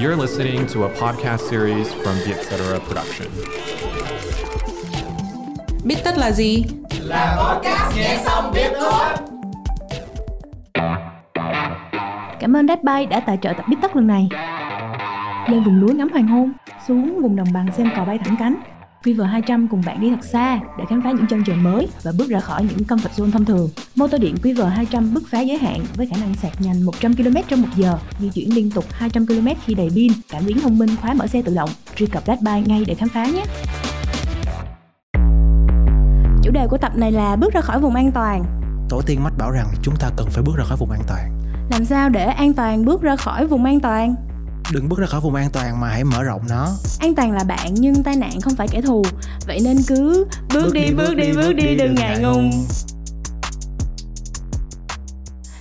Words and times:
You're 0.00 0.16
listening 0.16 0.66
to 0.66 0.84
a 0.84 0.88
podcast 0.88 1.50
series 1.50 1.92
from 1.92 2.14
the 2.24 2.32
Etc. 2.32 2.80
Production. 2.86 3.28
Biết 5.84 5.96
tất 6.04 6.18
là 6.18 6.30
gì? 6.32 6.64
Là 7.00 7.36
podcast 7.40 7.96
nghe 7.96 8.20
xong 8.24 8.52
biết 8.54 8.72
thôi. 8.80 9.08
Cảm 12.40 12.56
ơn 12.56 12.68
Dead 12.68 12.78
Bay 12.82 13.06
đã 13.06 13.20
tài 13.20 13.38
trợ 13.42 13.52
tập 13.56 13.64
Biết 13.68 13.76
tất 13.82 13.96
lần 13.96 14.06
này. 14.06 14.28
Lên 15.48 15.62
vùng 15.64 15.80
núi 15.80 15.94
ngắm 15.94 16.08
hoàng 16.08 16.28
hôn, 16.28 16.52
xuống 16.88 17.22
vùng 17.22 17.36
đồng 17.36 17.52
bằng 17.52 17.72
xem 17.76 17.90
cò 17.96 18.04
bay 18.04 18.18
thẳng 18.24 18.36
cánh. 18.38 18.77
Quiver 19.04 19.26
200 19.26 19.68
cùng 19.68 19.82
bạn 19.86 20.00
đi 20.00 20.10
thật 20.10 20.24
xa 20.24 20.60
để 20.78 20.84
khám 20.88 21.02
phá 21.02 21.10
những 21.10 21.26
chân 21.26 21.44
trời 21.46 21.56
mới 21.56 21.88
và 22.02 22.12
bước 22.18 22.28
ra 22.28 22.40
khỏi 22.40 22.62
những 22.62 22.78
comfort 22.78 23.10
zone 23.16 23.30
thông 23.30 23.44
thường. 23.44 23.70
Mô 23.94 24.08
tô 24.08 24.18
điện 24.18 24.36
Quiver 24.42 24.66
200 24.66 25.14
bứt 25.14 25.22
phá 25.30 25.40
giới 25.40 25.58
hạn 25.58 25.80
với 25.96 26.06
khả 26.06 26.16
năng 26.16 26.34
sạc 26.34 26.52
nhanh 26.60 26.82
100 26.82 27.14
km 27.14 27.36
trong 27.48 27.62
một 27.62 27.68
giờ, 27.76 27.98
di 28.18 28.28
chuyển 28.28 28.54
liên 28.54 28.70
tục 28.70 28.84
200 28.90 29.26
km 29.26 29.48
khi 29.64 29.74
đầy 29.74 29.90
pin, 29.94 30.12
cảm 30.30 30.46
biến 30.46 30.60
thông 30.60 30.78
minh 30.78 30.90
khóa 31.00 31.14
mở 31.14 31.26
xe 31.26 31.42
tự 31.42 31.54
động. 31.54 31.70
Truy 31.96 32.06
cập 32.06 32.22
Dead 32.26 32.40
Bay 32.42 32.62
ngay 32.66 32.84
để 32.86 32.94
khám 32.94 33.08
phá 33.08 33.26
nhé. 33.26 33.44
Chủ 36.42 36.50
đề 36.52 36.66
của 36.70 36.78
tập 36.78 36.92
này 36.96 37.12
là 37.12 37.36
bước 37.36 37.52
ra 37.52 37.60
khỏi 37.60 37.80
vùng 37.80 37.94
an 37.94 38.12
toàn. 38.12 38.44
Tổ 38.88 39.02
tiên 39.06 39.22
mách 39.24 39.38
bảo 39.38 39.50
rằng 39.50 39.66
chúng 39.82 39.94
ta 40.00 40.10
cần 40.16 40.26
phải 40.30 40.44
bước 40.44 40.56
ra 40.58 40.64
khỏi 40.64 40.76
vùng 40.76 40.90
an 40.90 41.02
toàn. 41.08 41.38
Làm 41.70 41.84
sao 41.84 42.08
để 42.08 42.24
an 42.24 42.54
toàn 42.54 42.84
bước 42.84 43.02
ra 43.02 43.16
khỏi 43.16 43.46
vùng 43.46 43.64
an 43.64 43.80
toàn? 43.80 44.14
Đừng 44.72 44.88
bước 44.88 44.98
ra 44.98 45.06
khỏi 45.06 45.20
vùng 45.20 45.34
an 45.34 45.50
toàn 45.52 45.80
mà 45.80 45.88
hãy 45.88 46.04
mở 46.04 46.22
rộng 46.22 46.42
nó. 46.48 46.72
An 47.00 47.14
toàn 47.14 47.32
là 47.32 47.44
bạn 47.44 47.74
nhưng 47.74 48.02
tai 48.02 48.16
nạn 48.16 48.40
không 48.40 48.54
phải 48.54 48.68
kẻ 48.68 48.80
thù. 48.80 49.02
Vậy 49.46 49.60
nên 49.64 49.76
cứ 49.86 50.26
bước, 50.54 50.62
bước 50.62 50.74
đi, 50.74 50.80
đi, 50.80 50.94
bước 50.94 51.14
đi, 51.14 51.32
bước 51.32 51.52
đi, 51.52 51.76
đừng 51.76 51.94
ngại 51.94 52.20
ngùng. 52.22 52.50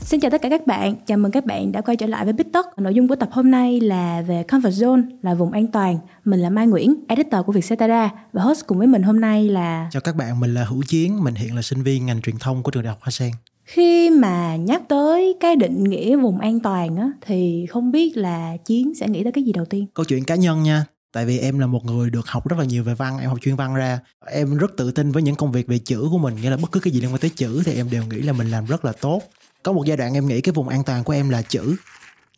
Xin 0.01 0.20
chào 0.20 0.31
tất 0.31 0.41
cả 0.41 0.49
các 0.49 0.67
bạn, 0.67 0.95
chào 1.05 1.17
mừng 1.17 1.31
các 1.31 1.45
bạn 1.45 1.71
đã 1.71 1.81
quay 1.81 1.98
trở 1.98 2.05
lại 2.07 2.23
với 2.25 2.34
Bít 2.34 2.48
Tất. 2.53 2.79
Nội 2.79 2.93
dung 2.93 3.07
của 3.07 3.15
tập 3.15 3.29
hôm 3.31 3.51
nay 3.51 3.79
là 3.79 4.21
về 4.21 4.43
Comfort 4.48 4.70
Zone, 4.70 5.03
là 5.21 5.34
vùng 5.34 5.51
an 5.51 5.67
toàn. 5.67 5.99
Mình 6.26 6.39
là 6.39 6.49
Mai 6.49 6.67
Nguyễn, 6.67 6.95
editor 7.07 7.45
của 7.45 7.51
Vietcetera 7.51 8.10
và 8.34 8.43
host 8.43 8.67
cùng 8.67 8.77
với 8.77 8.87
mình 8.87 9.04
hôm 9.04 9.20
nay 9.20 9.49
là... 9.49 9.89
Chào 9.91 10.01
các 10.01 10.15
bạn, 10.15 10.39
mình 10.39 10.54
là 10.54 10.65
Hữu 10.65 10.84
Chiến, 10.87 11.23
mình 11.23 11.35
hiện 11.35 11.55
là 11.55 11.62
sinh 11.62 11.84
viên 11.84 12.05
ngành 12.05 12.21
truyền 12.21 12.37
thông 12.39 12.63
của 12.63 12.71
trường 12.71 12.84
đại 12.84 12.89
học 12.89 12.99
Hoa 13.01 13.12
Sen. 13.12 13.32
Khi 13.68 14.10
mà 14.10 14.55
nhắc 14.55 14.82
tới 14.90 15.37
cái 15.40 15.55
định 15.55 15.84
nghĩa 15.84 16.15
vùng 16.15 16.40
an 16.40 16.60
toàn 16.60 16.96
á, 16.96 17.12
thì 17.21 17.65
không 17.70 17.91
biết 17.91 18.18
là 18.18 18.57
Chiến 18.65 18.96
sẽ 18.96 19.07
nghĩ 19.07 19.23
tới 19.23 19.32
cái 19.32 19.43
gì 19.43 19.51
đầu 19.54 19.65
tiên? 19.65 19.85
Câu 19.93 20.05
chuyện 20.05 20.23
cá 20.23 20.35
nhân 20.35 20.63
nha, 20.63 20.85
tại 21.12 21.26
vì 21.26 21.40
em 21.40 21.60
là 21.60 21.68
một 21.68 21.85
người 21.85 22.10
được 22.10 22.27
học 22.27 22.48
rất 22.48 22.60
là 22.60 22.65
nhiều 22.65 22.84
về 22.84 22.93
văn 22.93 23.20
em 23.20 23.29
học 23.29 23.38
chuyên 23.41 23.55
văn 23.55 23.76
ra. 23.76 23.99
Em 24.32 24.57
rất 24.57 24.77
tự 24.77 24.91
tin 24.91 25.12
với 25.12 25.23
những 25.23 25.35
công 25.35 25.51
việc 25.51 25.68
về 25.68 25.77
chữ 25.77 26.07
của 26.12 26.18
mình 26.18 26.35
nghĩa 26.35 26.49
là 26.49 26.57
bất 26.57 26.71
cứ 26.71 26.79
cái 26.79 26.93
gì 26.93 27.01
liên 27.01 27.12
quan 27.12 27.20
tới 27.20 27.32
chữ 27.35 27.62
thì 27.65 27.76
em 27.76 27.90
đều 27.90 28.04
nghĩ 28.04 28.21
là 28.21 28.34
mình 28.34 28.51
làm 28.51 28.65
rất 28.65 28.85
là 28.85 28.91
tốt. 29.01 29.21
Có 29.63 29.73
một 29.73 29.84
giai 29.85 29.98
đoạn 29.98 30.13
em 30.13 30.27
nghĩ 30.27 30.41
cái 30.41 30.54
vùng 30.54 30.68
an 30.68 30.84
toàn 30.84 31.04
của 31.04 31.13
em 31.13 31.29
là 31.29 31.41
chữ 31.41 31.76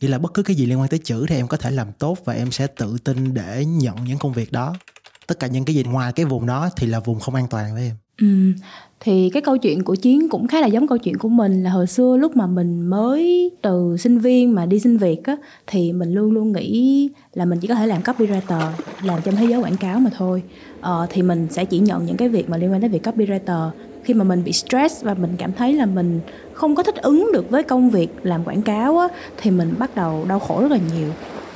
nghĩa 0.01 0.07
là 0.07 0.17
bất 0.17 0.33
cứ 0.33 0.43
cái 0.43 0.55
gì 0.55 0.65
liên 0.65 0.79
quan 0.79 0.89
tới 0.89 0.99
chữ 1.03 1.25
thì 1.29 1.35
em 1.35 1.47
có 1.47 1.57
thể 1.57 1.71
làm 1.71 1.87
tốt 1.99 2.17
và 2.25 2.33
em 2.33 2.51
sẽ 2.51 2.67
tự 2.67 2.97
tin 3.03 3.33
để 3.33 3.65
nhận 3.65 4.03
những 4.03 4.19
công 4.19 4.33
việc 4.33 4.51
đó. 4.51 4.75
Tất 5.27 5.39
cả 5.39 5.47
những 5.47 5.65
cái 5.65 5.75
gì 5.75 5.83
ngoài 5.83 6.13
cái 6.13 6.25
vùng 6.25 6.45
đó 6.45 6.69
thì 6.75 6.87
là 6.87 6.99
vùng 6.99 7.19
không 7.19 7.35
an 7.35 7.47
toàn 7.49 7.73
với 7.73 7.83
em 7.83 7.95
ừ 8.21 8.27
thì 8.99 9.29
cái 9.33 9.41
câu 9.41 9.57
chuyện 9.57 9.83
của 9.83 9.95
chiến 9.95 10.29
cũng 10.29 10.47
khá 10.47 10.61
là 10.61 10.67
giống 10.67 10.87
câu 10.87 10.97
chuyện 10.97 11.17
của 11.17 11.29
mình 11.29 11.63
là 11.63 11.69
hồi 11.69 11.87
xưa 11.87 12.17
lúc 12.17 12.37
mà 12.37 12.47
mình 12.47 12.81
mới 12.81 13.51
từ 13.61 13.97
sinh 13.99 14.19
viên 14.19 14.55
mà 14.55 14.65
đi 14.65 14.79
xin 14.79 14.97
việc 14.97 15.23
á 15.23 15.37
thì 15.67 15.93
mình 15.93 16.13
luôn 16.13 16.31
luôn 16.31 16.51
nghĩ 16.51 17.09
là 17.33 17.45
mình 17.45 17.59
chỉ 17.59 17.67
có 17.67 17.75
thể 17.75 17.87
làm 17.87 18.01
copywriter 18.01 18.71
làm 19.03 19.19
trong 19.23 19.35
thế 19.35 19.45
giới 19.45 19.59
quảng 19.59 19.77
cáo 19.77 19.99
mà 19.99 20.09
thôi. 20.17 20.43
Ờ, 20.81 21.07
thì 21.09 21.21
mình 21.21 21.47
sẽ 21.49 21.65
chỉ 21.65 21.79
nhận 21.79 22.05
những 22.05 22.17
cái 22.17 22.29
việc 22.29 22.49
mà 22.49 22.57
liên 22.57 22.71
quan 22.71 22.81
đến 22.81 22.91
việc 22.91 23.07
copywriter. 23.07 23.69
Khi 24.03 24.13
mà 24.13 24.23
mình 24.23 24.43
bị 24.43 24.51
stress 24.51 25.03
và 25.03 25.13
mình 25.13 25.31
cảm 25.37 25.53
thấy 25.53 25.73
là 25.73 25.85
mình 25.85 26.19
không 26.53 26.75
có 26.75 26.83
thích 26.83 26.95
ứng 26.95 27.29
được 27.33 27.49
với 27.49 27.63
công 27.63 27.89
việc 27.89 28.09
làm 28.23 28.43
quảng 28.43 28.61
cáo 28.61 28.97
á 28.97 29.07
thì 29.37 29.51
mình 29.51 29.73
bắt 29.79 29.95
đầu 29.95 30.25
đau 30.29 30.39
khổ 30.39 30.61
rất 30.61 30.71
là 30.71 30.77
nhiều. 30.95 31.09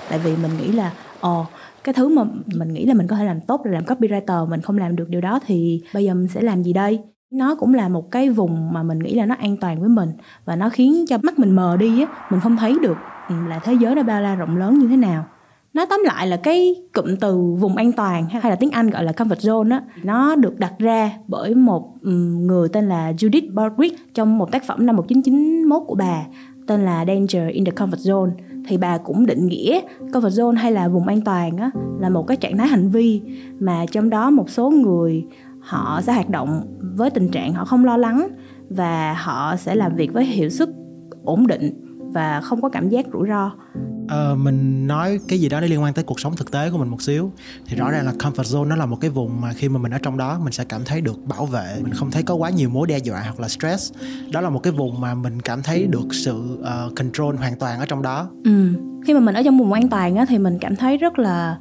Tại 0.09 0.19
vì 0.19 0.31
mình 0.36 0.52
nghĩ 0.61 0.67
là 0.72 0.91
ồ 1.23 1.45
cái 1.83 1.93
thứ 1.93 2.09
mà 2.09 2.23
mình 2.55 2.73
nghĩ 2.73 2.85
là 2.85 2.93
mình 2.93 3.07
có 3.07 3.16
thể 3.16 3.25
làm 3.25 3.41
tốt 3.41 3.61
là 3.66 3.71
làm 3.71 3.83
copywriter, 3.83 4.49
mình 4.49 4.61
không 4.61 4.77
làm 4.77 4.95
được 4.95 5.09
điều 5.09 5.21
đó 5.21 5.39
thì 5.45 5.81
bây 5.93 6.03
giờ 6.03 6.13
mình 6.13 6.27
sẽ 6.27 6.41
làm 6.41 6.63
gì 6.63 6.73
đây? 6.73 6.99
Nó 7.31 7.56
cũng 7.56 7.73
là 7.73 7.89
một 7.89 8.11
cái 8.11 8.29
vùng 8.29 8.73
mà 8.73 8.84
mình 8.84 9.00
nghĩ 9.00 9.13
là 9.13 9.25
nó 9.25 9.35
an 9.35 9.57
toàn 9.57 9.79
với 9.79 9.89
mình 9.89 10.09
và 10.45 10.56
nó 10.56 10.69
khiến 10.69 11.06
cho 11.09 11.17
mắt 11.23 11.39
mình 11.39 11.56
mờ 11.56 11.78
đi 11.78 12.01
á, 12.01 12.07
mình 12.29 12.39
không 12.39 12.57
thấy 12.57 12.78
được 12.81 12.97
ừ, 13.29 13.35
là 13.47 13.59
thế 13.59 13.73
giới 13.73 13.95
nó 13.95 14.03
bao 14.03 14.22
la 14.22 14.35
rộng 14.35 14.57
lớn 14.57 14.79
như 14.79 14.88
thế 14.88 14.97
nào. 14.97 15.25
Nói 15.73 15.85
tóm 15.89 16.01
lại 16.06 16.28
là 16.28 16.38
cái 16.38 16.75
cụm 16.94 17.16
từ 17.19 17.38
vùng 17.59 17.75
an 17.75 17.91
toàn 17.91 18.25
hay 18.29 18.50
là 18.50 18.55
tiếng 18.55 18.72
Anh 18.72 18.90
gọi 18.90 19.03
là 19.03 19.11
comfort 19.11 19.63
zone 19.63 19.72
á, 19.72 19.81
nó 20.03 20.35
được 20.35 20.59
đặt 20.59 20.73
ra 20.79 21.11
bởi 21.28 21.55
một 21.55 21.94
ừ, 22.01 22.11
người 22.11 22.69
tên 22.69 22.90
là 22.90 23.11
Judith 23.11 23.53
Baldrick 23.53 24.13
trong 24.13 24.38
một 24.38 24.51
tác 24.51 24.63
phẩm 24.63 24.85
năm 24.85 24.95
1991 24.95 25.84
của 25.88 25.95
bà, 25.95 26.23
tên 26.67 26.85
là 26.85 27.05
Danger 27.07 27.53
in 27.53 27.66
the 27.66 27.72
Comfort 27.72 28.11
Zone 28.11 28.31
thì 28.68 28.78
bà 28.78 28.97
cũng 28.97 29.25
định 29.25 29.47
nghĩa 29.47 29.81
comfort 30.12 30.29
zone 30.29 30.56
hay 30.56 30.72
là 30.72 30.88
vùng 30.88 31.07
an 31.07 31.22
toàn 31.22 31.57
á, 31.57 31.72
là 32.00 32.09
một 32.09 32.28
cái 32.28 32.38
trạng 32.38 32.57
thái 32.57 32.68
hành 32.68 32.90
vi. 32.90 33.22
Mà 33.59 33.85
trong 33.91 34.09
đó 34.09 34.29
một 34.29 34.50
số 34.50 34.69
người, 34.69 35.25
họ 35.59 36.01
sẽ 36.01 36.13
hoạt 36.13 36.29
động 36.29 36.62
với 36.96 37.09
tình 37.09 37.29
trạng 37.29 37.53
họ 37.53 37.66
không 37.66 37.85
lo 37.85 37.97
lắng 37.97 38.28
và 38.69 39.13
họ 39.13 39.56
sẽ 39.56 39.75
làm 39.75 39.96
việc 39.96 40.13
với 40.13 40.25
hiệu 40.25 40.50
suất 40.50 40.69
ổn 41.23 41.47
định 41.47 41.82
và 42.13 42.41
không 42.41 42.62
có 42.62 42.69
cảm 42.69 42.90
giác 42.90 43.06
rủi 43.13 43.28
ro. 43.28 43.51
À, 44.07 44.35
mình 44.38 44.88
nói 44.88 45.19
cái 45.28 45.40
gì 45.40 45.50
đó 45.50 45.59
nó 45.59 45.68
liên 45.68 45.81
quan 45.81 45.94
tới 45.94 46.03
cuộc 46.03 46.19
sống 46.19 46.35
thực 46.35 46.51
tế 46.51 46.69
của 46.69 46.78
mình 46.78 46.90
một 46.90 47.01
xíu. 47.01 47.31
Thì 47.66 47.75
rõ 47.75 47.91
ràng 47.91 48.06
là 48.06 48.12
comfort 48.12 48.44
zone 48.44 48.68
nó 48.68 48.75
là 48.75 48.85
một 48.85 48.97
cái 49.01 49.09
vùng 49.09 49.41
mà 49.41 49.53
khi 49.53 49.69
mà 49.69 49.79
mình 49.79 49.94
ở 49.94 49.97
trong 49.97 50.18
đó 50.18 50.40
mình 50.44 50.53
sẽ 50.53 50.63
cảm 50.63 50.81
thấy 50.85 51.02
được 51.02 51.19
bảo 51.25 51.46
vệ. 51.46 51.75
Mình 51.81 51.94
không 51.94 52.12
thấy 52.12 52.23
có 52.23 52.35
quá 52.35 52.50
nhiều 52.50 52.69
mối 52.69 52.88
đe 52.88 52.97
dọa 52.97 53.19
hoặc 53.19 53.40
là 53.40 53.47
stress. 53.47 53.94
Đó 54.31 54.41
là 54.41 54.50
một 54.50 54.59
cái 54.59 54.73
vùng 54.73 55.02
mà 55.02 55.13
mình 55.16 55.41
cảm 55.41 55.63
thấy 55.63 55.88
được 55.88 56.07
sự 56.12 56.59
uh, 56.59 56.96
control 56.96 57.35
hoàn 57.35 57.56
toàn 57.59 57.79
ở 57.79 57.85
trong 57.85 58.02
đó. 58.02 58.29
Ừ. 58.44 58.68
khi 59.06 59.13
mà 59.13 59.19
mình 59.19 59.35
ở 59.35 59.44
trong 59.44 59.59
vùng 59.59 59.73
an 59.73 59.90
toàn 59.90 60.16
á, 60.16 60.25
thì 60.29 60.38
mình 60.38 60.57
cảm 60.59 60.75
thấy 60.75 60.97
rất 60.97 61.19
là 61.19 61.57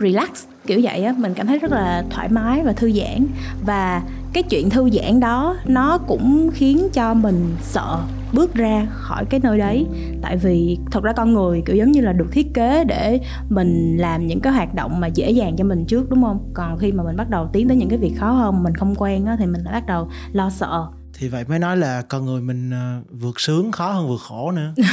relax 0.00 0.28
kiểu 0.66 0.80
vậy 0.82 1.04
á. 1.04 1.14
Mình 1.18 1.34
cảm 1.34 1.46
thấy 1.46 1.58
rất 1.58 1.72
là 1.72 2.04
thoải 2.10 2.28
mái 2.28 2.62
và 2.62 2.72
thư 2.72 2.92
giãn. 2.92 3.26
Và 3.66 4.02
cái 4.32 4.42
chuyện 4.42 4.70
thư 4.70 4.90
giãn 4.90 5.20
đó 5.20 5.56
nó 5.66 5.98
cũng 5.98 6.50
khiến 6.54 6.88
cho 6.92 7.14
mình 7.14 7.54
sợ 7.60 7.98
bước 8.34 8.54
ra 8.54 8.86
khỏi 8.90 9.24
cái 9.24 9.40
nơi 9.42 9.58
đấy. 9.58 9.86
Tại 10.22 10.36
vì 10.36 10.78
thật 10.90 11.04
ra 11.04 11.12
con 11.12 11.34
người 11.34 11.62
kiểu 11.66 11.76
giống 11.76 11.92
như 11.92 12.00
là 12.00 12.12
được 12.12 12.32
thiết 12.32 12.54
kế 12.54 12.84
để 12.84 13.20
mình 13.48 13.96
làm 13.96 14.26
những 14.26 14.40
cái 14.40 14.52
hoạt 14.52 14.74
động 14.74 15.00
mà 15.00 15.06
dễ 15.06 15.30
dàng 15.30 15.56
cho 15.56 15.64
mình 15.64 15.84
trước 15.84 16.10
đúng 16.10 16.22
không? 16.22 16.50
Còn 16.54 16.78
khi 16.78 16.92
mà 16.92 17.02
mình 17.02 17.16
bắt 17.16 17.30
đầu 17.30 17.48
tiến 17.52 17.68
tới 17.68 17.76
những 17.76 17.88
cái 17.88 17.98
việc 17.98 18.14
khó 18.18 18.30
hơn 18.30 18.62
mình 18.62 18.74
không 18.74 18.94
quen 18.98 19.26
á 19.26 19.36
thì 19.38 19.46
mình 19.46 19.64
bắt 19.64 19.86
đầu 19.86 20.08
lo 20.32 20.50
sợ. 20.50 20.86
Thì 21.18 21.28
vậy 21.28 21.44
mới 21.48 21.58
nói 21.58 21.76
là 21.76 22.02
con 22.02 22.26
người 22.26 22.40
mình 22.40 22.70
ờ, 22.70 23.00
vượt 23.10 23.40
sướng 23.40 23.72
khó 23.72 23.92
hơn 23.92 24.08
vượt 24.08 24.20
khổ 24.28 24.50
nữa. 24.50 24.74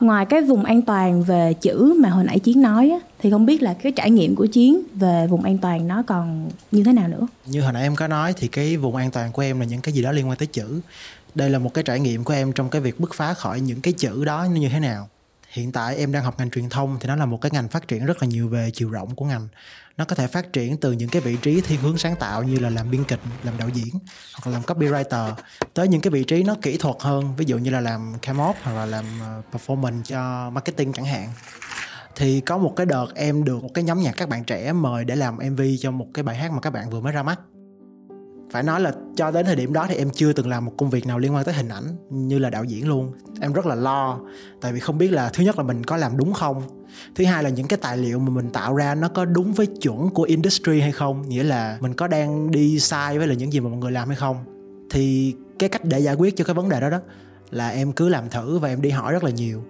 Ngoài 0.00 0.26
cái 0.26 0.42
vùng 0.42 0.64
an 0.64 0.82
toàn 0.82 1.22
về 1.22 1.54
chữ 1.60 1.96
mà 2.00 2.08
hồi 2.08 2.24
nãy 2.24 2.38
chiến 2.38 2.62
nói 2.62 2.90
á, 2.90 2.98
thì 3.18 3.30
không 3.30 3.46
biết 3.46 3.62
là 3.62 3.74
cái 3.74 3.92
trải 3.92 4.10
nghiệm 4.10 4.36
của 4.36 4.46
chiến 4.46 4.82
về 4.94 5.26
vùng 5.26 5.44
an 5.44 5.58
toàn 5.58 5.88
nó 5.88 6.02
còn 6.06 6.50
như 6.70 6.84
thế 6.84 6.92
nào 6.92 7.08
nữa? 7.08 7.26
Như 7.46 7.62
hồi 7.62 7.72
nãy 7.72 7.82
em 7.82 7.96
có 7.96 8.08
nói 8.08 8.34
thì 8.36 8.48
cái 8.48 8.76
vùng 8.76 8.96
an 8.96 9.10
toàn 9.10 9.32
của 9.32 9.42
em 9.42 9.60
là 9.60 9.66
những 9.66 9.80
cái 9.80 9.94
gì 9.94 10.02
đó 10.02 10.12
liên 10.12 10.28
quan 10.28 10.38
tới 10.38 10.46
chữ 10.46 10.80
đây 11.34 11.50
là 11.50 11.58
một 11.58 11.74
cái 11.74 11.84
trải 11.84 12.00
nghiệm 12.00 12.24
của 12.24 12.32
em 12.32 12.52
trong 12.52 12.70
cái 12.70 12.80
việc 12.80 13.00
bứt 13.00 13.14
phá 13.14 13.34
khỏi 13.34 13.60
những 13.60 13.80
cái 13.80 13.92
chữ 13.92 14.24
đó 14.24 14.44
như 14.44 14.68
thế 14.68 14.80
nào. 14.80 15.08
Hiện 15.48 15.72
tại 15.72 15.96
em 15.96 16.12
đang 16.12 16.24
học 16.24 16.34
ngành 16.38 16.50
truyền 16.50 16.68
thông 16.68 16.96
thì 17.00 17.08
nó 17.08 17.16
là 17.16 17.26
một 17.26 17.40
cái 17.40 17.50
ngành 17.52 17.68
phát 17.68 17.88
triển 17.88 18.06
rất 18.06 18.22
là 18.22 18.28
nhiều 18.28 18.48
về 18.48 18.70
chiều 18.74 18.90
rộng 18.90 19.14
của 19.14 19.24
ngành. 19.24 19.48
Nó 19.96 20.04
có 20.04 20.16
thể 20.16 20.26
phát 20.26 20.52
triển 20.52 20.76
từ 20.76 20.92
những 20.92 21.08
cái 21.08 21.22
vị 21.22 21.36
trí 21.42 21.60
thiên 21.60 21.80
hướng 21.80 21.98
sáng 21.98 22.16
tạo 22.16 22.42
như 22.42 22.58
là 22.58 22.70
làm 22.70 22.90
biên 22.90 23.04
kịch, 23.04 23.20
làm 23.44 23.58
đạo 23.58 23.68
diễn 23.68 23.94
hoặc 24.32 24.46
là 24.46 24.52
làm 24.52 24.62
copywriter 24.62 25.32
tới 25.74 25.88
những 25.88 26.00
cái 26.00 26.10
vị 26.10 26.24
trí 26.24 26.42
nó 26.42 26.56
kỹ 26.62 26.76
thuật 26.76 26.96
hơn, 27.00 27.36
ví 27.36 27.44
dụ 27.44 27.58
như 27.58 27.70
là 27.70 27.80
làm 27.80 28.14
cam 28.22 28.40
op 28.40 28.56
hoặc 28.62 28.72
là 28.72 28.86
làm 28.86 29.04
ờ, 29.20 29.42
performance 29.52 30.02
cho 30.02 30.50
marketing 30.50 30.92
chẳng 30.92 31.04
hạn. 31.04 31.28
Thì 32.16 32.40
có 32.40 32.58
một 32.58 32.72
cái 32.76 32.86
đợt 32.86 33.06
em 33.14 33.44
được 33.44 33.62
một 33.62 33.70
cái 33.74 33.84
nhóm 33.84 34.00
nhạc 34.00 34.12
các 34.16 34.28
bạn 34.28 34.44
trẻ 34.44 34.72
mời 34.72 35.04
để 35.04 35.16
làm 35.16 35.36
mv 35.36 35.60
cho 35.80 35.90
một 35.90 36.06
cái 36.14 36.22
bài 36.22 36.36
hát 36.36 36.52
mà 36.52 36.60
các 36.60 36.70
bạn 36.70 36.90
vừa 36.90 37.00
mới 37.00 37.12
ra 37.12 37.22
mắt 37.22 37.40
phải 38.54 38.62
nói 38.62 38.80
là 38.80 38.92
cho 39.16 39.30
đến 39.30 39.46
thời 39.46 39.56
điểm 39.56 39.72
đó 39.72 39.86
thì 39.88 39.94
em 39.94 40.10
chưa 40.10 40.32
từng 40.32 40.48
làm 40.48 40.64
một 40.64 40.72
công 40.76 40.90
việc 40.90 41.06
nào 41.06 41.18
liên 41.18 41.34
quan 41.34 41.44
tới 41.44 41.54
hình 41.54 41.68
ảnh 41.68 41.84
như 42.10 42.38
là 42.38 42.50
đạo 42.50 42.64
diễn 42.64 42.88
luôn. 42.88 43.12
Em 43.40 43.52
rất 43.52 43.66
là 43.66 43.74
lo, 43.74 44.20
tại 44.60 44.72
vì 44.72 44.80
không 44.80 44.98
biết 44.98 45.12
là 45.12 45.28
thứ 45.28 45.44
nhất 45.44 45.58
là 45.58 45.64
mình 45.64 45.84
có 45.84 45.96
làm 45.96 46.16
đúng 46.16 46.32
không? 46.32 46.62
Thứ 47.14 47.24
hai 47.24 47.42
là 47.42 47.50
những 47.50 47.66
cái 47.66 47.78
tài 47.82 47.96
liệu 47.96 48.18
mà 48.18 48.30
mình 48.30 48.50
tạo 48.50 48.74
ra 48.74 48.94
nó 48.94 49.08
có 49.08 49.24
đúng 49.24 49.52
với 49.52 49.66
chuẩn 49.66 50.10
của 50.10 50.22
industry 50.22 50.80
hay 50.80 50.92
không? 50.92 51.28
Nghĩa 51.28 51.42
là 51.42 51.78
mình 51.80 51.94
có 51.94 52.06
đang 52.06 52.50
đi 52.50 52.80
sai 52.80 53.18
với 53.18 53.26
là 53.26 53.34
những 53.34 53.52
gì 53.52 53.60
mà 53.60 53.68
mọi 53.68 53.78
người 53.78 53.92
làm 53.92 54.08
hay 54.08 54.16
không? 54.16 54.36
Thì 54.90 55.34
cái 55.58 55.68
cách 55.68 55.84
để 55.84 55.98
giải 55.98 56.14
quyết 56.14 56.36
cho 56.36 56.44
cái 56.44 56.54
vấn 56.54 56.68
đề 56.68 56.80
đó 56.80 56.90
đó 56.90 57.00
là 57.50 57.68
em 57.68 57.92
cứ 57.92 58.08
làm 58.08 58.28
thử 58.30 58.58
và 58.58 58.68
em 58.68 58.82
đi 58.82 58.90
hỏi 58.90 59.12
rất 59.12 59.24
là 59.24 59.30
nhiều 59.30 59.64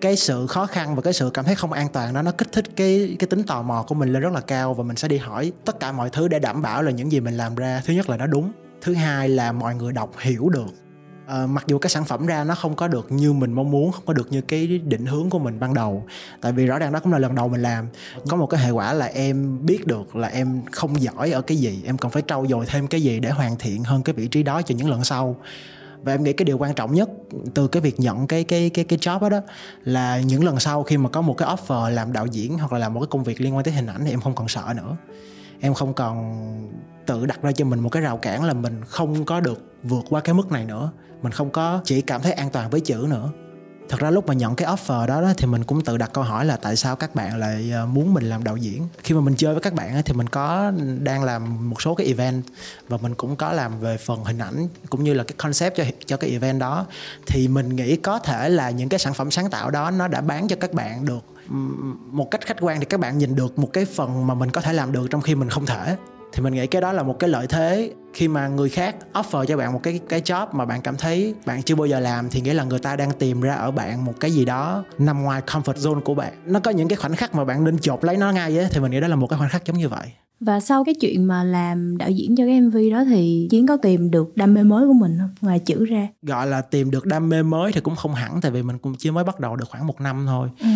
cái 0.00 0.16
sự 0.16 0.46
khó 0.46 0.66
khăn 0.66 0.94
và 0.94 1.02
cái 1.02 1.12
sự 1.12 1.30
cảm 1.34 1.44
thấy 1.44 1.54
không 1.54 1.72
an 1.72 1.88
toàn 1.92 2.14
đó 2.14 2.22
nó 2.22 2.32
kích 2.32 2.52
thích 2.52 2.64
cái 2.76 3.16
cái 3.18 3.26
tính 3.26 3.42
tò 3.42 3.62
mò 3.62 3.84
của 3.88 3.94
mình 3.94 4.12
lên 4.12 4.22
rất 4.22 4.32
là 4.32 4.40
cao 4.40 4.74
và 4.74 4.84
mình 4.84 4.96
sẽ 4.96 5.08
đi 5.08 5.16
hỏi 5.16 5.52
tất 5.64 5.80
cả 5.80 5.92
mọi 5.92 6.10
thứ 6.10 6.28
để 6.28 6.38
đảm 6.38 6.62
bảo 6.62 6.82
là 6.82 6.90
những 6.90 7.12
gì 7.12 7.20
mình 7.20 7.36
làm 7.36 7.54
ra 7.54 7.82
thứ 7.86 7.92
nhất 7.94 8.10
là 8.10 8.16
nó 8.16 8.26
đúng 8.26 8.52
thứ 8.80 8.94
hai 8.94 9.28
là 9.28 9.52
mọi 9.52 9.74
người 9.74 9.92
đọc 9.92 10.10
hiểu 10.20 10.48
được. 10.48 10.66
À, 11.26 11.46
mặc 11.46 11.64
dù 11.66 11.78
cái 11.78 11.90
sản 11.90 12.04
phẩm 12.04 12.26
ra 12.26 12.44
nó 12.44 12.54
không 12.54 12.76
có 12.76 12.88
được 12.88 13.12
như 13.12 13.32
mình 13.32 13.52
mong 13.52 13.70
muốn 13.70 13.92
không 13.92 14.06
có 14.06 14.12
được 14.12 14.32
như 14.32 14.40
cái 14.40 14.66
định 14.66 15.06
hướng 15.06 15.30
của 15.30 15.38
mình 15.38 15.60
ban 15.60 15.74
đầu 15.74 16.04
tại 16.40 16.52
vì 16.52 16.66
rõ 16.66 16.78
ràng 16.78 16.92
đó 16.92 17.00
cũng 17.00 17.12
là 17.12 17.18
lần 17.18 17.34
đầu 17.34 17.48
mình 17.48 17.62
làm. 17.62 17.88
Có 18.28 18.36
một 18.36 18.46
cái 18.46 18.60
hệ 18.60 18.70
quả 18.70 18.92
là 18.92 19.06
em 19.06 19.66
biết 19.66 19.86
được 19.86 20.16
là 20.16 20.28
em 20.28 20.62
không 20.72 21.02
giỏi 21.02 21.30
ở 21.30 21.40
cái 21.40 21.56
gì 21.56 21.82
em 21.84 21.98
cần 21.98 22.10
phải 22.10 22.22
trau 22.26 22.46
dồi 22.46 22.66
thêm 22.66 22.86
cái 22.86 23.02
gì 23.02 23.20
để 23.20 23.30
hoàn 23.30 23.56
thiện 23.56 23.84
hơn 23.84 24.02
cái 24.02 24.14
vị 24.14 24.28
trí 24.28 24.42
đó 24.42 24.62
cho 24.62 24.74
những 24.74 24.90
lần 24.90 25.04
sau 25.04 25.36
và 26.02 26.14
em 26.14 26.24
nghĩ 26.24 26.32
cái 26.32 26.44
điều 26.44 26.58
quan 26.58 26.74
trọng 26.74 26.94
nhất 26.94 27.10
từ 27.54 27.68
cái 27.68 27.80
việc 27.80 28.00
nhận 28.00 28.26
cái 28.26 28.44
cái 28.44 28.70
cái 28.70 28.84
cái 28.84 28.98
job 28.98 29.20
đó, 29.20 29.28
đó 29.28 29.40
là 29.84 30.20
những 30.20 30.44
lần 30.44 30.60
sau 30.60 30.82
khi 30.82 30.96
mà 30.96 31.08
có 31.08 31.20
một 31.20 31.34
cái 31.38 31.48
offer 31.48 31.90
làm 31.90 32.12
đạo 32.12 32.26
diễn 32.26 32.58
hoặc 32.58 32.72
là 32.72 32.78
làm 32.78 32.94
một 32.94 33.00
cái 33.00 33.08
công 33.10 33.24
việc 33.24 33.40
liên 33.40 33.56
quan 33.56 33.64
tới 33.64 33.74
hình 33.74 33.86
ảnh 33.86 34.04
thì 34.04 34.10
em 34.10 34.20
không 34.20 34.34
còn 34.34 34.48
sợ 34.48 34.74
nữa. 34.76 34.96
Em 35.60 35.74
không 35.74 35.94
còn 35.94 36.34
tự 37.06 37.26
đặt 37.26 37.42
ra 37.42 37.52
cho 37.52 37.64
mình 37.64 37.80
một 37.80 37.88
cái 37.88 38.02
rào 38.02 38.16
cản 38.16 38.44
là 38.44 38.52
mình 38.54 38.80
không 38.86 39.24
có 39.24 39.40
được 39.40 39.62
vượt 39.82 40.04
qua 40.10 40.20
cái 40.20 40.34
mức 40.34 40.52
này 40.52 40.64
nữa. 40.64 40.90
Mình 41.22 41.32
không 41.32 41.50
có 41.50 41.80
chỉ 41.84 42.00
cảm 42.00 42.22
thấy 42.22 42.32
an 42.32 42.50
toàn 42.50 42.70
với 42.70 42.80
chữ 42.80 43.06
nữa 43.10 43.30
thật 43.88 44.00
ra 44.00 44.10
lúc 44.10 44.26
mà 44.26 44.34
nhận 44.34 44.56
cái 44.56 44.68
offer 44.68 45.06
đó, 45.06 45.20
đó 45.22 45.32
thì 45.36 45.46
mình 45.46 45.64
cũng 45.64 45.84
tự 45.84 45.96
đặt 45.96 46.10
câu 46.12 46.24
hỏi 46.24 46.44
là 46.44 46.56
tại 46.56 46.76
sao 46.76 46.96
các 46.96 47.14
bạn 47.14 47.38
lại 47.38 47.70
ờ, 47.70 47.86
muốn 47.86 48.14
mình 48.14 48.24
làm 48.24 48.44
đạo 48.44 48.56
diễn? 48.56 48.88
Khi 49.02 49.14
mà 49.14 49.20
mình 49.20 49.34
chơi 49.36 49.54
với 49.54 49.62
các 49.62 49.74
bạn 49.74 50.02
thì 50.04 50.12
mình 50.12 50.28
có 50.28 50.72
đang 51.00 51.24
làm 51.24 51.70
một 51.70 51.82
số 51.82 51.94
cái 51.94 52.06
event 52.06 52.42
và 52.88 52.96
mình 52.96 53.14
cũng 53.14 53.36
có 53.36 53.52
làm 53.52 53.80
về 53.80 53.96
phần 53.96 54.24
hình 54.24 54.38
ảnh 54.38 54.68
cũng 54.90 55.04
như 55.04 55.14
là 55.14 55.24
cái 55.24 55.34
concept 55.36 55.76
cho 55.76 55.84
cho 56.06 56.16
cái 56.16 56.30
event 56.30 56.60
đó. 56.60 56.86
Thì 57.26 57.48
mình 57.48 57.76
nghĩ 57.76 57.96
có 57.96 58.18
thể 58.18 58.48
là 58.48 58.70
những 58.70 58.88
cái 58.88 58.98
sản 58.98 59.14
phẩm 59.14 59.30
sáng 59.30 59.50
tạo 59.50 59.70
đó 59.70 59.90
nó 59.90 60.08
đã 60.08 60.20
bán 60.20 60.48
cho 60.48 60.56
các 60.60 60.72
bạn 60.72 61.04
được. 61.04 61.24
Một 62.10 62.30
cách 62.30 62.46
khách 62.46 62.56
quan 62.60 62.80
thì 62.80 62.86
các 62.86 63.00
bạn 63.00 63.18
nhìn 63.18 63.36
được 63.36 63.58
một 63.58 63.68
cái 63.72 63.84
phần 63.84 64.26
mà 64.26 64.34
mình 64.34 64.50
có 64.50 64.60
thể 64.60 64.72
làm 64.72 64.92
được 64.92 65.06
trong 65.10 65.20
khi 65.20 65.34
mình 65.34 65.50
không 65.50 65.66
thể 65.66 65.96
thì 66.32 66.42
mình 66.42 66.54
nghĩ 66.54 66.66
cái 66.66 66.82
đó 66.82 66.92
là 66.92 67.02
một 67.02 67.18
cái 67.18 67.30
lợi 67.30 67.46
thế 67.46 67.92
khi 68.14 68.28
mà 68.28 68.48
người 68.48 68.68
khác 68.68 68.96
offer 69.12 69.44
cho 69.44 69.56
bạn 69.56 69.72
một 69.72 69.80
cái 69.82 70.00
cái 70.08 70.20
job 70.20 70.46
mà 70.52 70.64
bạn 70.64 70.82
cảm 70.82 70.96
thấy 70.96 71.34
bạn 71.46 71.62
chưa 71.62 71.74
bao 71.74 71.86
giờ 71.86 72.00
làm 72.00 72.28
thì 72.30 72.40
nghĩa 72.40 72.54
là 72.54 72.64
người 72.64 72.78
ta 72.78 72.96
đang 72.96 73.10
tìm 73.18 73.40
ra 73.40 73.54
ở 73.54 73.70
bạn 73.70 74.04
một 74.04 74.14
cái 74.20 74.30
gì 74.30 74.44
đó 74.44 74.84
nằm 74.98 75.22
ngoài 75.22 75.42
comfort 75.46 75.74
zone 75.74 76.00
của 76.00 76.14
bạn 76.14 76.32
nó 76.46 76.60
có 76.60 76.70
những 76.70 76.88
cái 76.88 76.96
khoảnh 76.96 77.16
khắc 77.16 77.34
mà 77.34 77.44
bạn 77.44 77.64
nên 77.64 77.78
chộp 77.78 78.04
lấy 78.04 78.16
nó 78.16 78.32
ngay 78.32 78.58
ấy, 78.58 78.68
thì 78.70 78.80
mình 78.80 78.90
nghĩ 78.90 79.00
đó 79.00 79.08
là 79.08 79.16
một 79.16 79.26
cái 79.26 79.38
khoảnh 79.38 79.50
khắc 79.50 79.64
giống 79.64 79.78
như 79.78 79.88
vậy 79.88 80.08
và 80.40 80.60
sau 80.60 80.84
cái 80.84 80.94
chuyện 81.00 81.24
mà 81.24 81.44
làm 81.44 81.98
đạo 81.98 82.10
diễn 82.10 82.36
cho 82.36 82.44
cái 82.46 82.60
MV 82.60 82.76
đó 82.92 83.04
thì 83.04 83.46
Chiến 83.50 83.66
có 83.66 83.76
tìm 83.76 84.10
được 84.10 84.36
đam 84.36 84.54
mê 84.54 84.62
mới 84.62 84.86
của 84.86 84.92
mình 84.92 85.18
không? 85.20 85.30
Ngoài 85.40 85.58
chữ 85.58 85.84
ra 85.84 86.08
Gọi 86.22 86.46
là 86.46 86.60
tìm 86.60 86.90
được 86.90 87.06
đam 87.06 87.28
mê 87.28 87.42
mới 87.42 87.72
thì 87.72 87.80
cũng 87.80 87.96
không 87.96 88.14
hẳn 88.14 88.40
Tại 88.40 88.50
vì 88.50 88.62
mình 88.62 88.78
cũng 88.78 88.94
chỉ 88.98 89.10
mới 89.10 89.24
bắt 89.24 89.40
đầu 89.40 89.56
được 89.56 89.64
khoảng 89.68 89.86
một 89.86 90.00
năm 90.00 90.24
thôi 90.26 90.48
ừ 90.60 90.68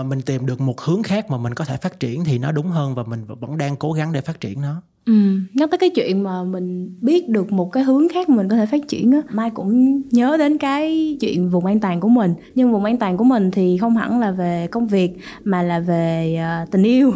uh, 0.00 0.06
Mình 0.06 0.20
tìm 0.20 0.46
được 0.46 0.60
một 0.60 0.80
hướng 0.80 1.02
khác 1.02 1.30
mà 1.30 1.38
mình 1.38 1.54
có 1.54 1.64
thể 1.64 1.76
phát 1.76 2.00
triển 2.00 2.24
thì 2.24 2.38
nó 2.38 2.52
đúng 2.52 2.66
hơn 2.66 2.94
Và 2.94 3.02
mình 3.02 3.24
vẫn 3.40 3.58
đang 3.58 3.76
cố 3.76 3.92
gắng 3.92 4.12
để 4.12 4.20
phát 4.20 4.40
triển 4.40 4.60
nó. 4.60 4.82
Ừ, 5.06 5.38
nhắc 5.54 5.70
tới 5.70 5.78
cái 5.78 5.90
chuyện 5.90 6.22
mà 6.22 6.44
mình 6.44 6.96
biết 7.00 7.28
được 7.28 7.52
một 7.52 7.72
cái 7.72 7.82
hướng 7.82 8.08
khác 8.08 8.28
mình 8.28 8.48
có 8.48 8.56
thể 8.56 8.66
phát 8.66 8.88
triển 8.88 9.12
á 9.12 9.22
mai 9.30 9.50
cũng 9.50 10.02
nhớ 10.10 10.36
đến 10.38 10.58
cái 10.58 11.16
chuyện 11.20 11.48
vùng 11.48 11.66
an 11.66 11.80
toàn 11.80 12.00
của 12.00 12.08
mình. 12.08 12.34
Nhưng 12.54 12.72
vùng 12.72 12.84
an 12.84 12.98
toàn 12.98 13.16
của 13.16 13.24
mình 13.24 13.50
thì 13.50 13.78
không 13.78 13.96
hẳn 13.96 14.20
là 14.20 14.30
về 14.30 14.68
công 14.70 14.86
việc 14.86 15.12
mà 15.44 15.62
là 15.62 15.80
về 15.80 16.38
uh, 16.62 16.70
tình 16.70 16.82
yêu 16.82 17.12